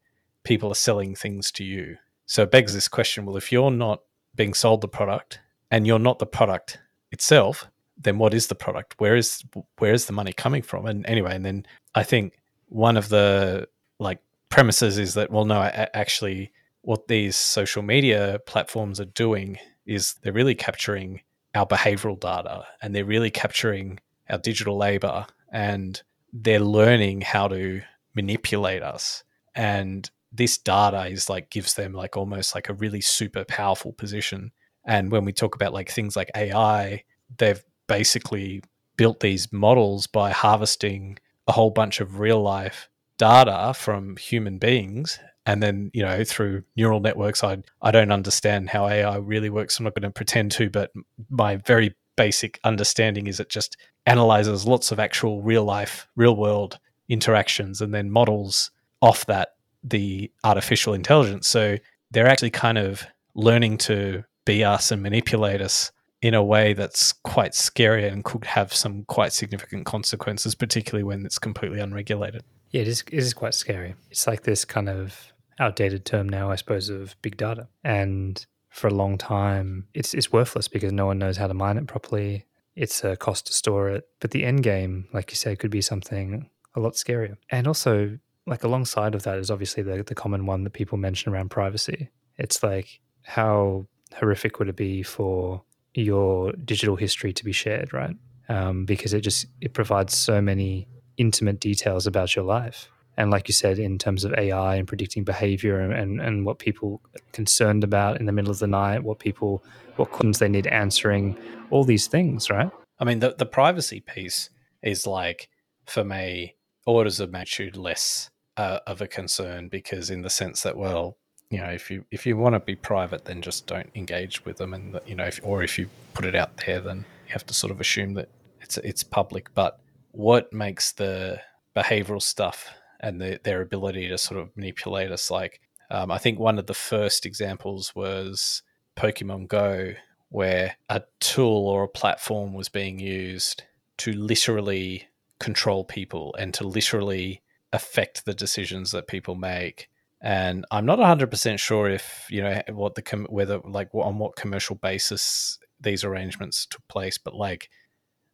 [0.44, 1.96] people are selling things to you.
[2.26, 4.02] So it begs this question well, if you're not
[4.34, 5.40] being sold the product
[5.70, 6.78] and you're not the product
[7.10, 8.94] itself, then what is the product?
[8.98, 9.44] Where is
[9.78, 10.86] where is the money coming from?
[10.86, 12.38] And anyway, and then I think
[12.68, 14.20] one of the like
[14.56, 16.50] premises is that well no actually
[16.80, 21.20] what these social media platforms are doing is they're really capturing
[21.54, 24.00] our behavioral data and they're really capturing
[24.30, 26.02] our digital labor and
[26.32, 27.82] they're learning how to
[28.14, 29.24] manipulate us.
[29.54, 34.52] And this data is like gives them like almost like a really super powerful position.
[34.86, 37.04] And when we talk about like things like AI
[37.36, 38.62] they've basically
[38.96, 42.88] built these models by harvesting a whole bunch of real life
[43.18, 48.68] data from human beings and then you know through neural networks i i don't understand
[48.70, 49.78] how ai really works.
[49.78, 50.90] I'm not going to pretend to but
[51.30, 56.78] my very basic understanding is it just analyzes lots of actual real life real world
[57.08, 59.50] interactions and then models off that
[59.82, 61.46] the artificial intelligence.
[61.46, 61.76] So
[62.10, 65.92] they're actually kind of learning to be us and manipulate us
[66.22, 71.26] in a way that's quite scary and could have some quite significant consequences particularly when
[71.26, 73.94] it's completely unregulated yeah, it is, it is quite scary.
[74.10, 77.68] It's like this kind of outdated term now, I suppose, of big data.
[77.84, 81.78] And for a long time, it's, it's worthless because no one knows how to mine
[81.78, 82.46] it properly.
[82.74, 84.06] It's a cost to store it.
[84.20, 87.36] But the end game, like you say, could be something a lot scarier.
[87.50, 91.32] And also, like alongside of that is obviously the the common one that people mention
[91.32, 92.10] around privacy.
[92.36, 95.62] It's like how horrific would it be for
[95.94, 98.14] your digital history to be shared, right?
[98.48, 100.86] Um, because it just it provides so many
[101.16, 102.90] intimate details about your life.
[103.18, 106.58] And like you said, in terms of AI and predicting behavior and, and, and what
[106.58, 107.00] people
[107.32, 109.64] concerned about in the middle of the night, what people
[109.96, 111.36] what questions they need answering,
[111.70, 112.70] all these things, right?
[112.98, 114.50] I mean, the, the privacy piece
[114.82, 115.48] is like,
[115.86, 116.56] for me,
[116.86, 121.16] orders of magnitude less uh, of a concern because, in the sense that, well,
[121.50, 124.56] you know, if you if you want to be private, then just don't engage with
[124.56, 127.46] them, and you know, if, or if you put it out there, then you have
[127.46, 128.28] to sort of assume that
[128.60, 129.54] it's it's public.
[129.54, 129.78] But
[130.16, 131.38] what makes the
[131.76, 132.68] behavioral stuff
[133.00, 135.60] and the, their ability to sort of manipulate us like
[135.90, 138.62] um, I think one of the first examples was
[138.96, 139.92] Pokemon Go,
[140.30, 143.62] where a tool or a platform was being used
[143.98, 145.08] to literally
[145.38, 147.42] control people and to literally
[147.72, 149.88] affect the decisions that people make.
[150.20, 154.34] And I'm not 100% sure if, you know, what the, com- whether, like, on what
[154.34, 157.68] commercial basis these arrangements took place, but like,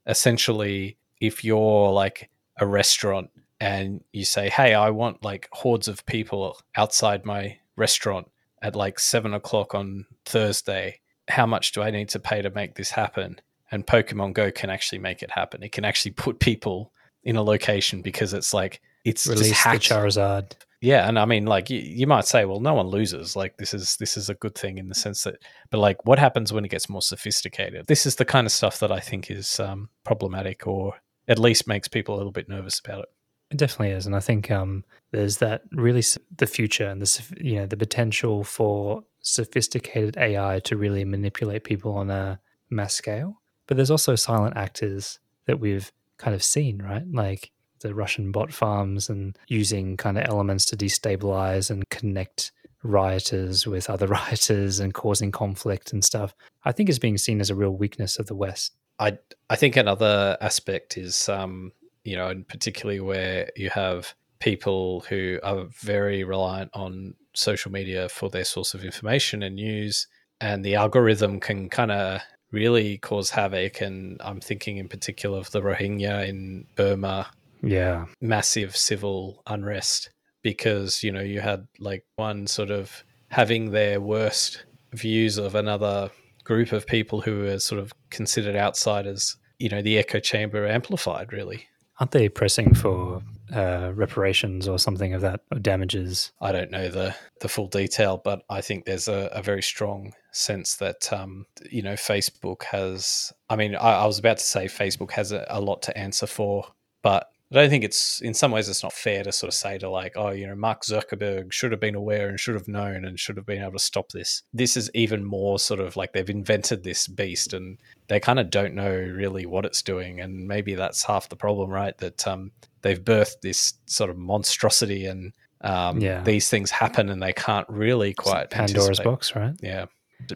[0.06, 6.04] essentially, if you're like a restaurant and you say, hey, I want like hordes of
[6.04, 8.28] people outside my restaurant
[8.60, 10.98] at like seven o'clock on Thursday,
[11.28, 13.40] how much do I need to pay to make this happen?
[13.70, 15.62] And Pokemon Go can actually make it happen.
[15.62, 16.92] It can actually put people
[17.22, 19.82] in a location because it's like it's Release just hacked.
[19.82, 20.54] Charizard.
[20.80, 23.36] Yeah, and I mean, like you, you might say, well, no one loses.
[23.36, 25.36] Like this is this is a good thing in the sense that,
[25.70, 27.86] but like, what happens when it gets more sophisticated?
[27.86, 30.94] This is the kind of stuff that I think is um, problematic, or
[31.28, 33.08] at least makes people a little bit nervous about it.
[33.50, 36.02] It definitely is, and I think um, there's that really
[36.36, 41.94] the future and the you know the potential for sophisticated AI to really manipulate people
[41.94, 43.40] on a mass scale.
[43.66, 47.04] But there's also silent actors that we've kind of seen, right?
[47.10, 47.50] Like
[47.80, 52.52] the Russian bot farms and using kind of elements to destabilize and connect
[52.82, 56.34] rioters with other rioters and causing conflict and stuff.
[56.64, 58.72] I think is being seen as a real weakness of the West.
[58.99, 59.18] I
[59.51, 61.72] I think another aspect is um,
[62.05, 68.09] you know, and particularly where you have people who are very reliant on social media
[68.09, 70.07] for their source of information and news,
[70.40, 72.20] and the algorithm can kind of
[72.51, 73.80] really cause havoc.
[73.80, 77.28] And I'm thinking in particular of the Rohingya in Burma,
[77.62, 80.11] Yeah, massive civil unrest
[80.43, 86.11] because you know you had like one sort of having their worst views of another
[86.45, 91.32] group of people who are sort of considered outsiders you know the echo chamber amplified
[91.32, 91.66] really
[92.01, 93.22] aren't they pressing for
[93.55, 96.32] uh, reparations or something of that or damages?
[96.40, 100.12] i don't know the the full detail but i think there's a, a very strong
[100.32, 104.66] sense that um you know facebook has i mean i, I was about to say
[104.66, 106.66] facebook has a, a lot to answer for
[107.03, 109.76] but I don't think it's in some ways it's not fair to sort of say
[109.78, 113.05] to like, oh, you know, Mark Zuckerberg should have been aware and should have known
[113.05, 114.42] and should have been able to stop this.
[114.55, 117.78] This is even more sort of like they've invented this beast and
[118.09, 120.18] they kind of don't know really what it's doing.
[120.20, 121.96] And maybe that's half the problem, right?
[121.98, 126.22] That um, they've birthed this sort of monstrosity and um, Yeah.
[126.22, 129.55] these things happen and they can't really quite Pandora's box, right?
[129.62, 129.86] Yeah.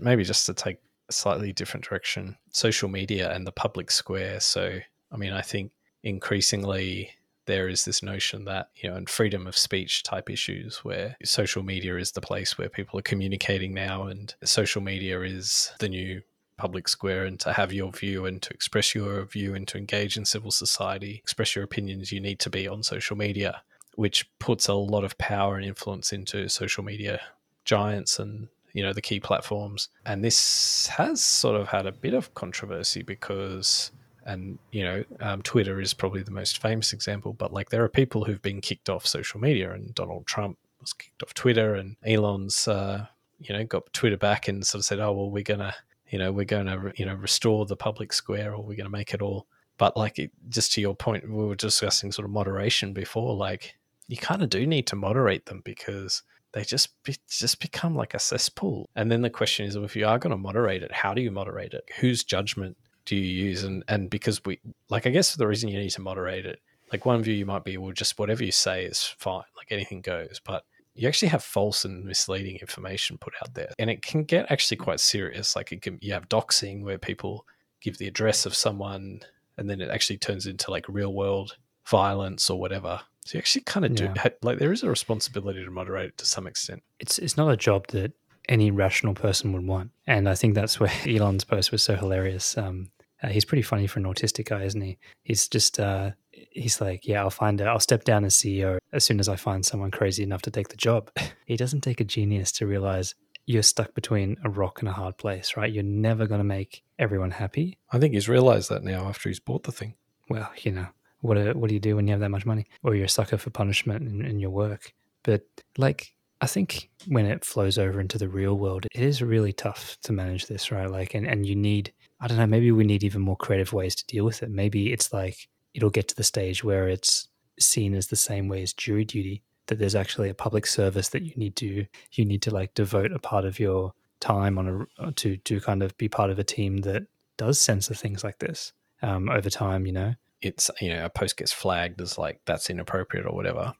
[0.03, 0.77] Maybe just to take
[1.09, 4.39] a slightly different direction, social media and the public square.
[4.41, 5.71] So, I mean, I think
[6.03, 7.13] increasingly
[7.47, 11.63] there is this notion that, you know, and freedom of speech type issues where social
[11.63, 16.21] media is the place where people are communicating now and social media is the new
[16.57, 20.17] public square and to have your view and to express your view and to engage
[20.17, 23.63] in civil society, express your opinions, you need to be on social media,
[23.95, 27.21] which puts a lot of power and influence into social media
[27.65, 29.89] giants and you know the key platforms.
[30.05, 33.91] And this has sort of had a bit of controversy because
[34.27, 37.89] and you know um, twitter is probably the most famous example but like there are
[37.89, 41.97] people who've been kicked off social media and donald trump was kicked off twitter and
[42.05, 43.07] elon's uh,
[43.41, 45.75] you know got twitter back and sort of said oh well we're gonna
[46.11, 49.23] you know we're gonna you know restore the public square or we're gonna make it
[49.23, 49.47] all
[49.79, 53.77] but like it, just to your point we were discussing sort of moderation before like
[54.09, 56.23] you kind of do need to moderate them because
[56.53, 58.89] they just be, just become like a cesspool.
[58.97, 61.21] And then the question is, well, if you are going to moderate it, how do
[61.21, 61.85] you moderate it?
[62.01, 63.65] Whose judgment do you use?
[63.65, 66.61] And and because we like, I guess the reason you need to moderate it,
[66.93, 70.01] like one view you might be, well, just whatever you say is fine, like anything
[70.03, 74.25] goes, but you actually have false and misleading information put out there, and it can
[74.25, 75.55] get actually quite serious.
[75.57, 77.47] Like it can, you have doxing where people
[77.81, 79.21] give the address of someone,
[79.59, 83.01] and then it actually turns into like real world violence or whatever.
[83.27, 84.15] So you actually kind of do Yeah.
[84.17, 86.83] ha- like there is a responsibility to moderate it to some extent.
[86.99, 88.13] It's it's not a job that
[88.49, 92.57] any rational person would want, and I think that's where Elon's post was so hilarious.
[92.57, 92.91] Um,
[93.23, 94.99] uh, he's pretty funny for an autistic guy, isn't he?
[95.23, 97.67] He's just uh, he's like, yeah, I'll find it.
[97.67, 100.69] I'll step down as CEO as soon as I find someone crazy enough to take
[100.69, 101.11] the job.
[101.47, 103.15] It doesn't take a genius to realize
[103.47, 105.73] you're stuck between a rock and a hard place, right?
[105.73, 107.79] You're never going to make everyone happy.
[107.93, 109.95] I think he's realized that now after he's bought the thing.
[110.29, 110.89] Well, you know,
[111.21, 112.67] what do, what do you do when you have that much money?
[112.83, 114.93] Or you're a sucker for punishment in, in your work.
[115.23, 115.47] But
[115.79, 119.97] like, I think when it flows over into the real world, it is really tough
[120.03, 120.91] to manage this, right?
[120.91, 123.95] Like, and, and you need, I don't know, maybe we need even more creative ways
[123.97, 124.51] to deal with it.
[124.51, 128.63] Maybe it's like it'll get to the stage where it's seen as the same way
[128.63, 132.43] as jury duty, that there's actually a public service that you need to, you need
[132.43, 136.09] to like devote a part of your time on a, to, to kind of be
[136.09, 137.03] part of a team that
[137.37, 140.15] does censor things like this um, over time, you know?
[140.41, 143.75] It's, you know, a post gets flagged as like that's inappropriate or whatever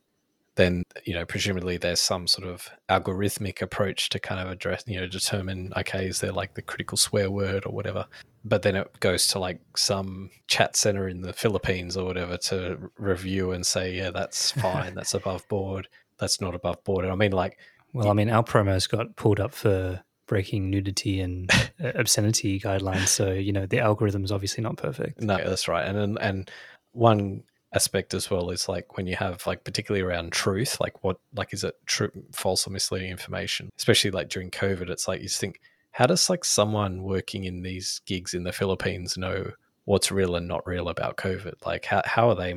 [0.57, 4.99] then you know presumably there's some sort of algorithmic approach to kind of address you
[4.99, 8.07] know determine okay is there like the critical swear word or whatever.
[8.45, 12.91] But then it goes to like some chat center in the philippines or whatever to
[12.99, 14.95] review and say yeah that's fine.
[14.95, 15.89] That's above board.
[16.19, 17.05] That's not above board.
[17.05, 17.59] And i mean like
[17.93, 21.51] well i mean our promos got pulled up for breaking nudity and
[21.81, 23.09] obscenity guidelines.
[23.09, 25.21] So you know the algorithm is obviously not perfect.
[25.21, 25.87] No that's right.
[25.87, 26.51] And and
[26.93, 27.43] one
[27.77, 31.53] aspect as well is like when you have like particularly around truth like what like
[31.53, 33.71] is it true false or misleading information?
[33.77, 35.61] Especially like during covid it's like you think
[35.93, 39.51] how does like someone working in these gigs in the philippines know
[39.85, 41.55] what's real and not real about covid?
[41.65, 42.55] Like how, how are they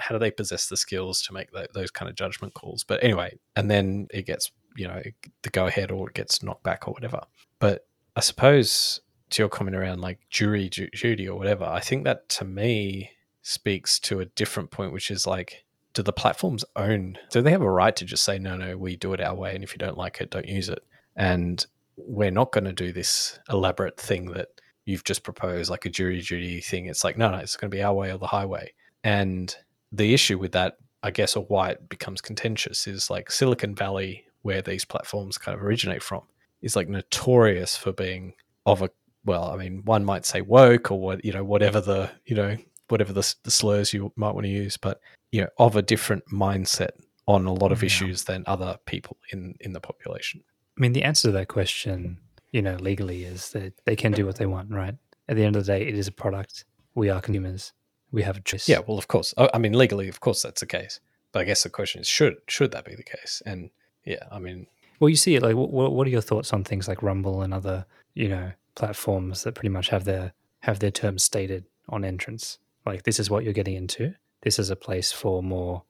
[0.00, 2.82] how do they possess the skills to make those kind of judgment calls?
[2.82, 5.02] But anyway and then it gets you know
[5.42, 7.20] the go ahead or it gets knocked back or whatever.
[7.58, 7.86] But
[8.16, 12.44] i suppose to your comment around like jury duty or whatever i think that to
[12.44, 13.10] me
[13.42, 17.18] speaks to a different point, which is like, do the platforms own?
[17.30, 19.54] Do they have a right to just say, no, no, we do it our way,
[19.54, 20.80] and if you don't like it, don't use it?
[21.16, 21.64] And
[21.96, 24.48] we're not going to do this elaborate thing that
[24.84, 26.86] you've just proposed, like a jury duty thing.
[26.86, 28.72] It's like, no, no, it's going to be our way or the highway.
[29.04, 29.54] And
[29.92, 34.24] the issue with that, I guess, or why it becomes contentious is like Silicon Valley,
[34.42, 36.22] where these platforms kind of originate from,
[36.62, 38.34] is like notorious for being
[38.66, 38.90] of a
[39.22, 42.56] well, I mean, one might say woke or what you know, whatever the you know
[42.90, 45.00] whatever the, the slurs you might want to use, but
[45.32, 46.90] you know, of a different mindset
[47.26, 47.86] on a lot of yeah.
[47.86, 50.42] issues than other people in in the population.
[50.76, 52.18] I mean, the answer to that question,
[52.52, 54.94] you know, legally is that they can do what they want, right?
[55.28, 56.64] At the end of the day, it is a product.
[56.94, 57.72] We are consumers.
[58.12, 58.68] We have a choice.
[58.68, 59.32] Yeah, well, of course.
[59.36, 60.98] I mean, legally, of course, that's the case.
[61.32, 63.42] But I guess the question is, should should that be the case?
[63.46, 63.70] And
[64.04, 64.66] yeah, I mean,
[64.98, 65.42] well, you see it.
[65.42, 69.44] Like, what what are your thoughts on things like Rumble and other, you know, platforms
[69.44, 72.58] that pretty much have their have their terms stated on entrance?
[72.86, 74.14] Like this is what you're getting into.
[74.42, 75.82] This is a place for more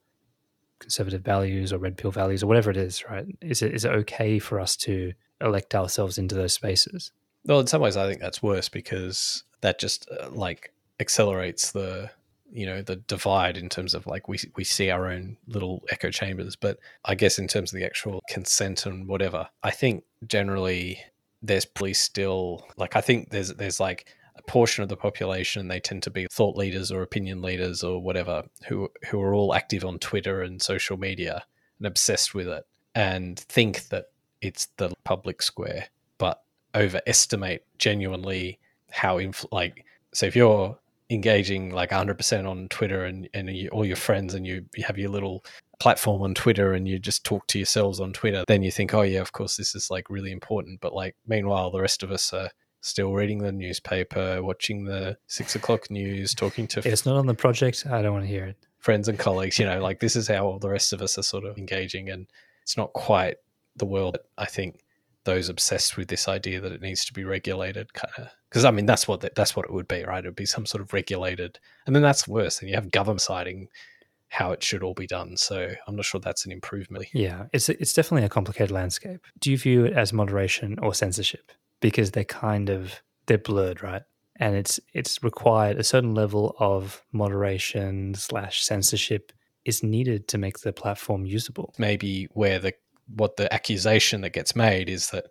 [0.79, 3.25] conservative values or red pill values or whatever it is, right?
[3.41, 7.11] Is it is it okay for us to elect ourselves into those spaces?
[7.45, 12.11] Well, in some ways, I think that's worse because that just uh, like accelerates the
[12.51, 16.09] you know the divide in terms of like we we see our own little echo
[16.09, 16.55] chambers.
[16.55, 20.99] But I guess in terms of the actual consent and whatever, I think generally
[21.41, 24.05] there's probably still like I think there's there's like
[24.47, 28.43] portion of the population they tend to be thought leaders or opinion leaders or whatever
[28.67, 31.43] who who are all active on Twitter and social media
[31.79, 32.65] and obsessed with it
[32.95, 34.05] and think that
[34.41, 35.87] it's the public square
[36.17, 36.43] but
[36.75, 40.77] overestimate genuinely how influ- like so if you're
[41.11, 44.97] engaging like 100% on Twitter and, and you, all your friends and you, you have
[44.97, 45.43] your little
[45.79, 49.01] platform on Twitter and you just talk to yourselves on Twitter, then you think, oh
[49.01, 50.79] yeah, of course this is like really important.
[50.79, 52.49] But like meanwhile, the rest of us are
[52.81, 56.79] still reading the newspaper, watching the six o'clock news, talking to.
[56.79, 58.57] If it's not on the project, I don't want to hear it.
[58.79, 61.23] Friends and colleagues, you know, like this is how all the rest of us are
[61.23, 62.27] sort of engaging, and
[62.63, 63.37] it's not quite
[63.75, 64.17] the world.
[64.37, 64.81] I think
[65.23, 68.71] those obsessed with this idea that it needs to be regulated, kind of, because I
[68.71, 70.25] mean that's what the, that's what it would be, right?
[70.25, 72.59] It would be some sort of regulated, and then that's worse.
[72.59, 73.69] And you have government deciding
[74.29, 75.35] how it should all be done.
[75.35, 77.05] So I'm not sure that's an improvement.
[77.13, 79.27] Yeah, it's it's definitely a complicated landscape.
[79.39, 81.51] Do you view it as moderation or censorship?
[81.81, 84.03] Because they're kind of they're blurred, right?
[84.37, 89.31] And it's it's required a certain level of moderation slash censorship
[89.65, 91.73] is needed to make the platform usable.
[91.77, 92.73] Maybe where the
[93.15, 95.25] what the accusation that gets made is that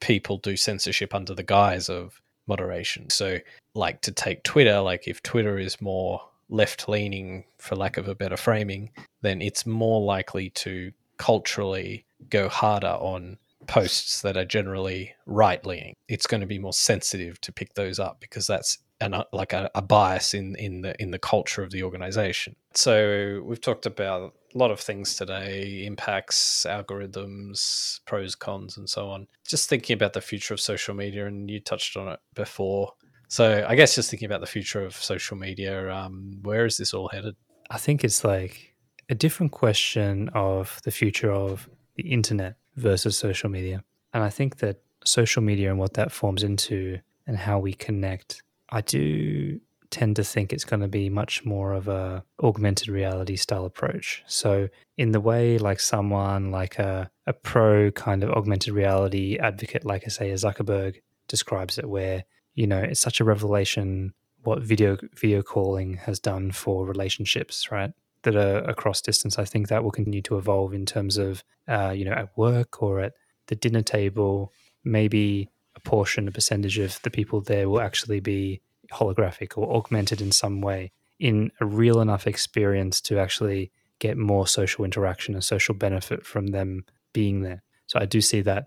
[0.00, 3.08] people do censorship under the guise of moderation.
[3.10, 3.38] So,
[3.74, 8.14] like to take Twitter, like if Twitter is more left leaning, for lack of a
[8.14, 8.90] better framing,
[9.22, 15.94] then it's more likely to culturally go harder on posts that are generally right leaning.
[16.08, 19.52] It's going to be more sensitive to pick those up because that's an, uh, like
[19.52, 22.54] a, a, bias in, in the in the culture of the organization.
[22.74, 29.10] So we've talked about a lot of things today: impacts, algorithms, pros, cons, and so
[29.10, 29.26] on.
[29.46, 32.92] Just thinking about the future of social media, and you touched on it before.
[33.28, 36.92] So I guess just thinking about the future of social media, um, where is this
[36.94, 37.34] all headed?
[37.70, 38.74] I think it's like
[39.08, 43.82] a different question of the future of the internet versus social media.
[44.12, 48.42] And I think that social media and what that forms into and how we connect,
[48.70, 49.60] I do
[49.90, 54.22] tend to think it's going to be much more of a augmented reality style approach.
[54.26, 59.84] So in the way like someone like a, a pro kind of augmented reality advocate,
[59.84, 64.14] like I say, a Zuckerberg describes it, where, you know, it's such a revelation
[64.44, 67.92] what video video calling has done for relationships, right?
[68.22, 69.38] That are across distance.
[69.38, 72.82] I think that will continue to evolve in terms of, uh, you know, at work
[72.82, 73.14] or at
[73.48, 74.52] the dinner table.
[74.84, 78.60] Maybe a portion, a percentage of the people there will actually be
[78.92, 84.46] holographic or augmented in some way in a real enough experience to actually get more
[84.46, 87.62] social interaction and social benefit from them being there.
[87.86, 88.66] So I do see that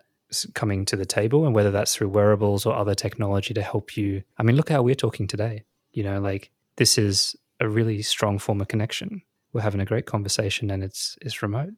[0.53, 4.23] coming to the table and whether that's through wearables or other technology to help you.
[4.37, 5.63] I mean, look how we're talking today.
[5.91, 9.21] You know, like this is a really strong form of connection.
[9.55, 11.71] We're having a great conversation and it's it's remote.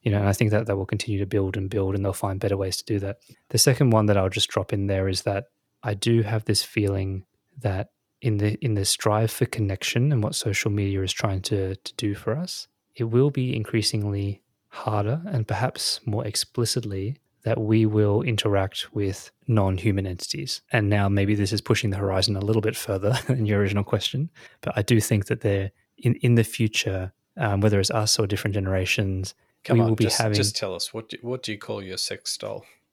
[0.00, 2.14] You know, and I think that that will continue to build and build and they'll
[2.14, 3.18] find better ways to do that.
[3.50, 5.44] The second one that I'll just drop in there is that
[5.82, 7.26] I do have this feeling
[7.58, 7.90] that
[8.22, 11.94] in the in the strive for connection and what social media is trying to, to
[11.96, 18.22] do for us, it will be increasingly harder and perhaps more explicitly that we will
[18.22, 20.62] interact with non-human entities.
[20.72, 23.84] And now maybe this is pushing the horizon a little bit further than your original
[23.84, 24.30] question,
[24.62, 25.72] but I do think that there
[26.02, 29.34] in in the future, um, whether it's us or different generations,
[29.64, 31.58] Come we on, will be just, having just tell us what do, what do you
[31.58, 32.64] call your sex doll?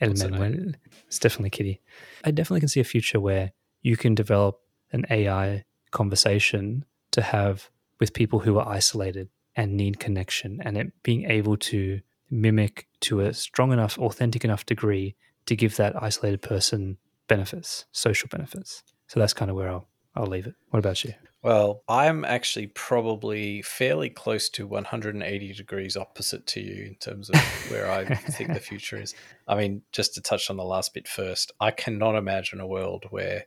[0.00, 0.72] El Manuel.
[1.06, 1.80] It's definitely Kitty.
[2.24, 4.60] I definitely can see a future where you can develop
[4.92, 7.70] an AI conversation to have
[8.00, 13.20] with people who are isolated and need connection, and it being able to mimic to
[13.20, 15.14] a strong enough, authentic enough degree
[15.46, 18.82] to give that isolated person benefits, social benefits.
[19.06, 20.54] So that's kind of where I'll I'll leave it.
[20.70, 21.14] What about you?
[21.42, 27.36] Well, I'm actually probably fairly close to 180 degrees opposite to you in terms of
[27.70, 29.14] where I think the future is.
[29.46, 33.04] I mean, just to touch on the last bit first, I cannot imagine a world
[33.10, 33.44] where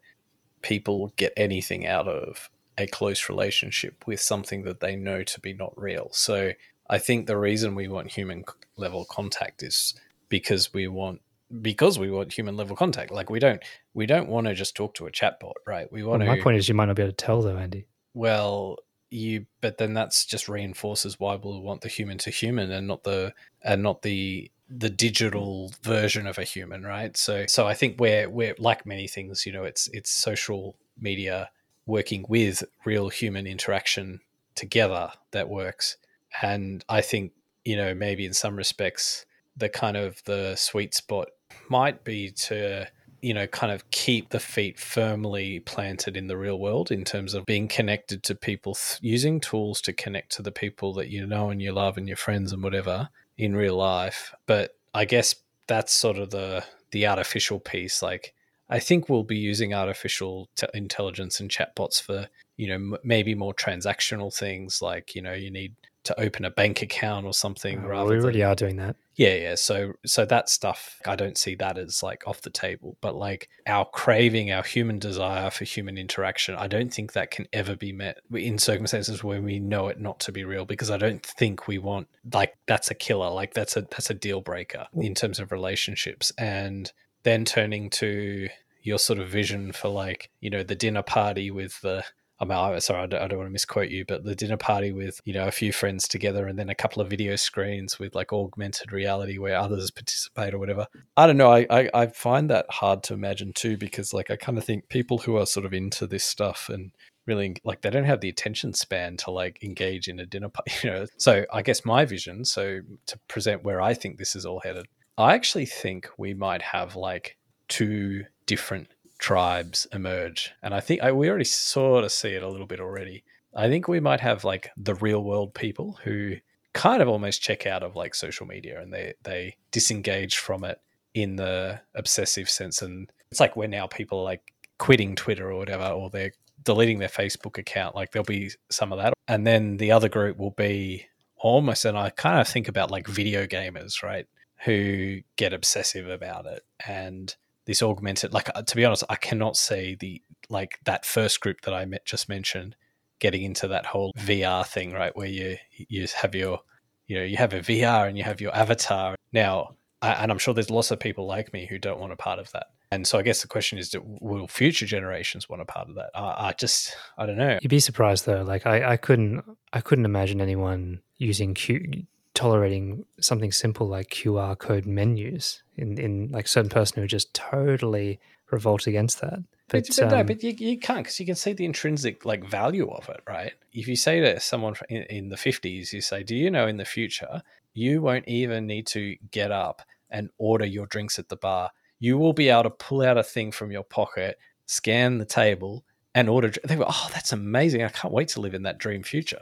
[0.61, 5.53] people get anything out of a close relationship with something that they know to be
[5.53, 6.07] not real.
[6.13, 6.53] So
[6.89, 8.45] I think the reason we want human
[8.77, 9.93] level contact is
[10.29, 11.21] because we want
[11.61, 13.11] because we want human level contact.
[13.11, 13.61] Like we don't
[13.93, 15.91] we don't want to just talk to a chatbot, right?
[15.91, 17.57] We Well, want my to point is, you might not be able to tell though,
[17.57, 17.87] Andy.
[18.13, 18.77] well
[19.11, 23.03] you but then that's just reinforces why we'll want the human to human and not
[23.03, 23.33] the
[23.63, 28.29] and not the the digital version of a human right so so i think we're
[28.29, 31.49] we're like many things you know it's it's social media
[31.87, 34.19] working with real human interaction
[34.53, 35.97] together that works
[36.43, 37.31] and i think
[37.65, 39.25] you know maybe in some respects
[39.57, 41.29] the kind of the sweet spot
[41.69, 42.87] might be to
[43.21, 47.33] you know, kind of keep the feet firmly planted in the real world in terms
[47.33, 51.25] of being connected to people, th- using tools to connect to the people that you
[51.25, 54.33] know and you love and your friends and whatever in real life.
[54.45, 55.35] But I guess
[55.67, 58.01] that's sort of the the artificial piece.
[58.01, 58.33] Like,
[58.69, 63.35] I think we'll be using artificial te- intelligence and chatbots for you know m- maybe
[63.35, 65.75] more transactional things, like you know you need
[66.09, 67.83] to open a bank account or something.
[67.85, 68.95] Oh, rather we already than, are doing that.
[69.15, 69.55] yeah, yeah.
[69.55, 72.97] So so that stuff I don't see that as like off the table.
[72.99, 77.47] But like our craving, our human desire for human interaction, I don't think that can
[77.53, 80.97] ever be met in circumstances where we know it not to be real because I
[80.97, 83.29] don't think we want like that's a killer.
[83.29, 86.31] Like that's a that's a deal breaker in terms of relationships.
[86.37, 86.91] And
[87.23, 88.49] then turning to
[88.81, 92.03] your sort of vision for like, you know, the dinner party with the
[92.41, 94.93] I mean, sorry, I don't, I don't want to misquote you, but the dinner party
[94.93, 98.15] with you know a few friends together, and then a couple of video screens with
[98.15, 100.87] like augmented reality where others participate or whatever.
[101.17, 101.51] I don't know.
[101.51, 104.87] I I, I find that hard to imagine too, because like I kind of think
[104.89, 106.91] people who are sort of into this stuff and
[107.27, 110.71] really like they don't have the attention span to like engage in a dinner party,
[110.83, 111.05] you know.
[111.17, 114.85] So I guess my vision, so to present where I think this is all headed,
[115.17, 117.37] I actually think we might have like
[117.67, 118.87] two different
[119.19, 120.53] tribes emerge.
[120.63, 123.23] And I think I, we already sort of see it a little bit already.
[123.55, 126.35] I think we might have like the real world people who
[126.73, 130.79] kind of almost check out of like social media and they they disengage from it
[131.13, 135.57] in the obsessive sense and it's like when now people are like quitting Twitter or
[135.57, 136.31] whatever or they're
[136.63, 140.37] deleting their Facebook account like there'll be some of that and then the other group
[140.37, 141.05] will be
[141.37, 144.27] almost and I kind of think about like video gamers right
[144.65, 147.35] who get obsessive about it and
[147.69, 151.61] this augmented like uh, to be honest i cannot see the like that first group
[151.61, 152.75] that i met, just mentioned
[153.19, 156.61] getting into that whole vr thing right where you you have your
[157.05, 160.37] you know you have a vr and you have your avatar now I, and I'm
[160.37, 162.67] sure there's lots of people like me who don't want a part of that.
[162.89, 165.95] And so I guess the question is, do, will future generations want a part of
[165.95, 166.09] that?
[166.15, 167.59] I, I just, I don't know.
[167.61, 168.43] You'd be surprised though.
[168.43, 169.43] Like I, I couldn't,
[169.73, 172.05] I couldn't imagine anyone using Q,
[172.39, 178.17] tolerating something simple like QR code menus in, in like certain person who just totally
[178.49, 179.43] revolt against that.
[179.67, 182.23] But, But, but, no, um, but you, you can't because you can see the intrinsic
[182.23, 183.51] like value of it, right?
[183.73, 186.77] If you say to someone in, in the 50s, you say, Do you know in
[186.77, 187.41] the future,
[187.73, 191.71] you won't even need to get up and order your drinks at the bar?
[191.99, 195.83] You will be able to pull out a thing from your pocket, scan the table,
[196.15, 196.53] and order.
[196.63, 197.83] They go, Oh, that's amazing.
[197.83, 199.41] I can't wait to live in that dream future.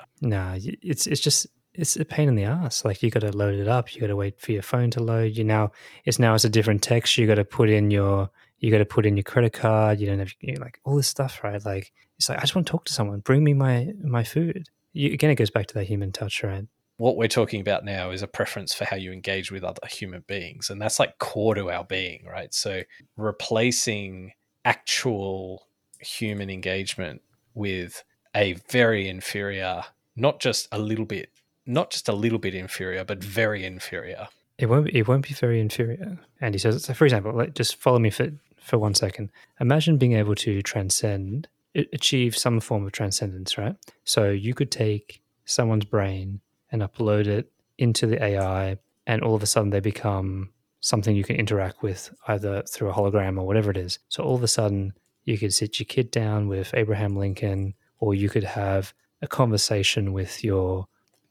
[0.54, 1.46] Y- it's it's just
[1.78, 2.84] it's a pain in the ass.
[2.84, 3.94] Like you got to load it up.
[3.94, 5.38] You got to wait for your phone to load.
[5.38, 5.72] You now
[6.06, 7.18] it's now it's a different text.
[7.18, 10.00] You got to put in your you got to put in your credit card.
[10.00, 11.64] You don't have you know, like all this stuff, right?
[11.64, 13.20] Like it's like I just want to talk to someone.
[13.20, 14.70] Bring me my my food.
[14.94, 16.66] You, again, it goes back to that human touch, right?
[16.98, 20.24] What we're talking about now is a preference for how you engage with other human
[20.26, 20.72] beings.
[20.72, 22.52] And that's like core to our being, right?
[22.52, 22.82] So
[23.16, 24.32] replacing
[24.66, 25.68] actual
[26.00, 27.22] human engagement
[27.54, 28.04] with
[28.36, 29.84] a very inferior,
[30.16, 31.30] not just a little bit,
[31.68, 34.28] not just a little bit inferior, but very inferior.
[34.58, 34.90] It won't.
[34.90, 36.18] It won't be very inferior.
[36.42, 38.32] And he says, so for example, like, just follow me for
[38.68, 39.30] for one second.
[39.60, 43.76] Imagine being able to transcend, achieve some form of transcendence, right?
[44.04, 46.42] So you could take someone's brain
[46.72, 50.50] and upload it into the AI, and all of a sudden they become
[50.80, 54.00] something you can interact with either through a hologram or whatever it is.
[54.10, 54.94] So all of a sudden
[55.24, 60.14] you could sit your kid down with Abraham Lincoln, or you could have a conversation
[60.14, 60.88] with your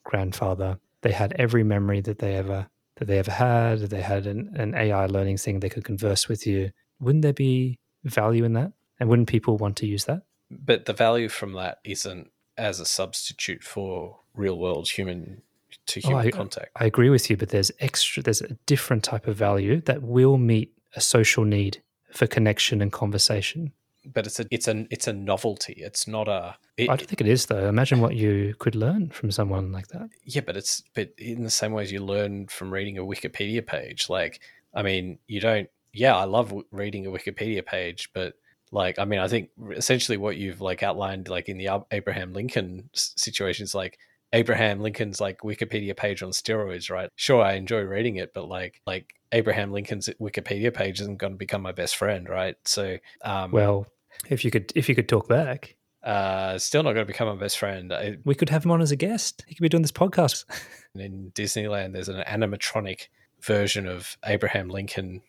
[0.06, 0.78] grandfather.
[1.02, 3.80] They had every memory that they ever that they ever had.
[3.80, 5.60] They had an, an AI learning thing.
[5.60, 6.70] They could converse with you.
[7.00, 8.72] Wouldn't there be value in that?
[8.98, 10.22] And wouldn't people want to use that?
[10.50, 15.42] But the value from that isn't as a substitute for real world human
[15.88, 16.70] to Oh, human I- contact.
[16.76, 18.22] I agree with you, but there's extra.
[18.22, 21.82] There's a different type of value that will meet a social need
[22.14, 23.72] for connection and conversation.
[24.12, 25.74] But it's a it's a it's a novelty.
[25.76, 27.68] It's not a it, I don't think it is though.
[27.68, 30.08] Imagine what you could learn from someone like that.
[30.24, 33.64] yeah, but it's but in the same way as you learn from reading a Wikipedia
[33.66, 34.08] page.
[34.08, 34.40] Like,
[34.74, 35.68] I mean, you don't.
[35.92, 38.34] Yeah, I love w- reading a Wikipedia page, but
[38.70, 42.90] like, I mean, I think essentially what you've like outlined, like in the Abraham Lincoln
[42.92, 43.98] situation, is like
[44.32, 47.10] Abraham Lincoln's like Wikipedia page on steroids, right?
[47.16, 51.38] Sure, I enjoy reading it, but like like Abraham Lincoln's Wikipedia page isn't going to
[51.38, 52.56] become my best friend, right?
[52.64, 53.86] So, um, Well,
[54.30, 57.34] if you could, if you could talk back, uh, still not going to become my
[57.34, 57.92] best friend.
[57.92, 59.44] I, we could have him on as a guest.
[59.48, 60.44] He could be doing this podcast.
[60.94, 63.08] in Disneyland, there's an animatronic
[63.42, 65.22] version of Abraham Lincoln,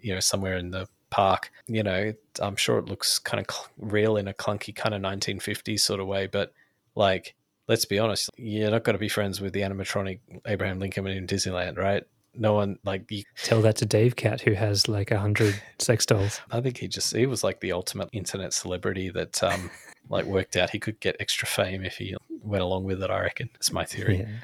[0.00, 1.50] you know, somewhere in the park.
[1.66, 5.02] You know, I'm sure it looks kind of cl- real in a clunky kind of
[5.02, 6.52] 1950s sort of way, but
[6.94, 7.34] like,
[7.68, 11.26] let's be honest, you're not going to be friends with the animatronic Abraham Lincoln in
[11.26, 12.04] Disneyland, right?
[12.34, 13.24] No one like you.
[13.42, 16.40] Tell that to Davecat, who has like a hundred sex dolls.
[16.50, 19.70] I think he just he was like the ultimate internet celebrity that um
[20.08, 23.10] like worked out he could get extra fame if he went along with it.
[23.10, 23.50] I reckon.
[23.56, 24.20] It's my theory.
[24.20, 24.38] Yeah.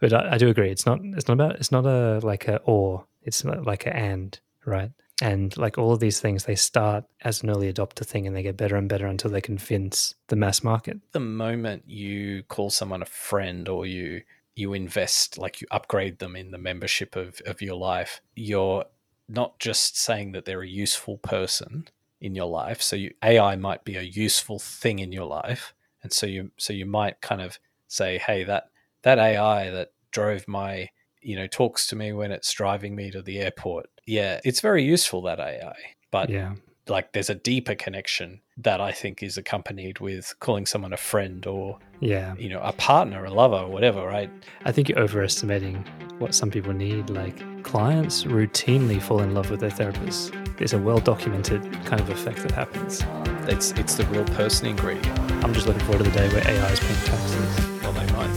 [0.00, 0.70] But I, I do agree.
[0.70, 1.00] It's not.
[1.02, 1.56] It's not about.
[1.56, 3.04] It's not a like a or.
[3.22, 4.38] It's like a and.
[4.64, 4.90] Right.
[5.22, 8.42] And like all of these things, they start as an early adopter thing, and they
[8.42, 10.98] get better and better until they convince the mass market.
[11.12, 14.22] the moment you call someone a friend or you
[14.56, 18.84] you invest like you upgrade them in the membership of, of your life you're
[19.28, 21.88] not just saying that they're a useful person
[22.20, 22.80] in your life.
[22.80, 25.74] So you, ai might be a useful thing in your life.
[26.02, 28.70] And so you so you might kind of say hey that
[29.02, 30.88] that ai that drove my
[31.20, 33.86] you know talks to me when it's driving me to the airport.
[34.06, 35.74] Yeah it's very useful that ai
[36.10, 36.54] but yeah.
[36.88, 41.44] Like there's a deeper connection that I think is accompanied with calling someone a friend
[41.46, 42.34] or Yeah.
[42.38, 44.30] you know a partner, a lover, or whatever, right?
[44.64, 45.84] I think you're overestimating
[46.18, 47.10] what some people need.
[47.10, 50.30] Like clients routinely fall in love with their therapists.
[50.58, 53.02] There's a well documented kind of effect that happens.
[53.48, 55.18] It's it's the real person ingredient.
[55.44, 57.82] I'm just looking forward to the day where AI is paying taxes.
[57.82, 58.32] Well, they might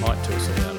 [0.00, 0.71] might do us all out.